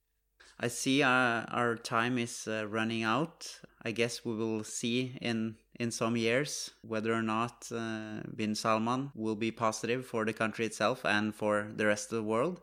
I 0.60 0.68
see 0.68 1.02
uh, 1.02 1.08
our 1.08 1.76
time 1.76 2.18
is 2.18 2.48
uh, 2.48 2.68
running 2.68 3.04
out. 3.04 3.60
I 3.84 3.92
guess 3.92 4.24
we 4.24 4.36
will 4.36 4.64
see 4.64 5.18
in 5.22 5.56
in 5.80 5.90
some 5.90 6.16
years 6.16 6.70
whether 6.84 7.12
or 7.12 7.24
not 7.24 7.68
uh, 7.72 8.22
bin 8.36 8.54
Salman 8.54 9.12
will 9.16 9.36
be 9.36 9.52
positive 9.52 10.06
for 10.06 10.24
the 10.24 10.34
country 10.34 10.66
itself 10.68 11.04
and 11.04 11.34
for 11.34 11.72
the 11.76 11.88
rest 11.88 12.12
of 12.12 12.18
the 12.18 12.24
world. 12.24 12.62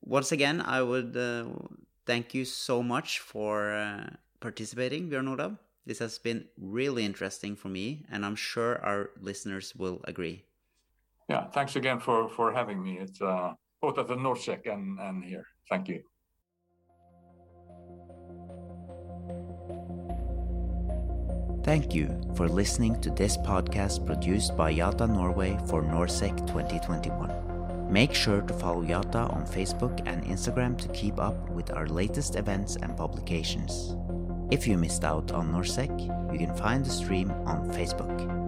Once 0.00 0.32
again, 0.32 0.60
I 0.60 0.82
would 0.82 1.16
uh, 1.16 1.44
thank 2.06 2.34
you 2.34 2.44
so 2.44 2.82
much 2.82 3.20
for 3.20 4.08
participating, 4.40 5.08
Bjørn 5.10 5.28
Olav. 5.28 5.56
This 5.86 6.00
has 6.00 6.18
been 6.18 6.44
really 6.58 7.04
interesting 7.04 7.56
for 7.56 7.68
me, 7.68 8.04
and 8.10 8.24
I'm 8.24 8.36
sure 8.36 8.78
our 8.84 9.10
listeners 9.20 9.74
will 9.74 10.00
agree. 10.04 10.44
Yeah, 11.28 11.46
thanks 11.50 11.76
again 11.76 11.98
for 12.00 12.28
for 12.28 12.52
having 12.52 12.82
me. 12.82 12.98
It's 12.98 13.20
uh, 13.20 13.54
both 13.80 13.98
at 13.98 14.08
the 14.08 14.16
NORSEC 14.16 14.66
and 14.72 14.98
and 15.00 15.24
here. 15.24 15.46
Thank 15.70 15.88
you. 15.88 16.02
Thank 21.64 21.94
you 21.94 22.08
for 22.34 22.48
listening 22.48 22.98
to 23.02 23.10
this 23.10 23.36
podcast 23.36 24.06
produced 24.06 24.56
by 24.56 24.72
YATA 24.72 25.06
Norway 25.06 25.58
for 25.68 25.82
NORSEC 25.82 26.46
2021. 26.46 27.92
Make 27.92 28.14
sure 28.14 28.40
to 28.40 28.54
follow 28.54 28.82
YATA 28.82 29.30
on 29.34 29.46
Facebook 29.46 30.00
and 30.06 30.24
Instagram 30.24 30.78
to 30.78 30.88
keep 30.88 31.18
up 31.18 31.50
with 31.50 31.70
our 31.70 31.86
latest 31.86 32.36
events 32.36 32.76
and 32.76 32.96
publications. 32.96 33.94
If 34.50 34.66
you 34.66 34.78
missed 34.78 35.04
out 35.04 35.30
on 35.32 35.52
NorSec, 35.52 36.32
you 36.32 36.38
can 36.38 36.54
find 36.56 36.82
the 36.82 36.90
stream 36.90 37.30
on 37.44 37.70
Facebook. 37.70 38.47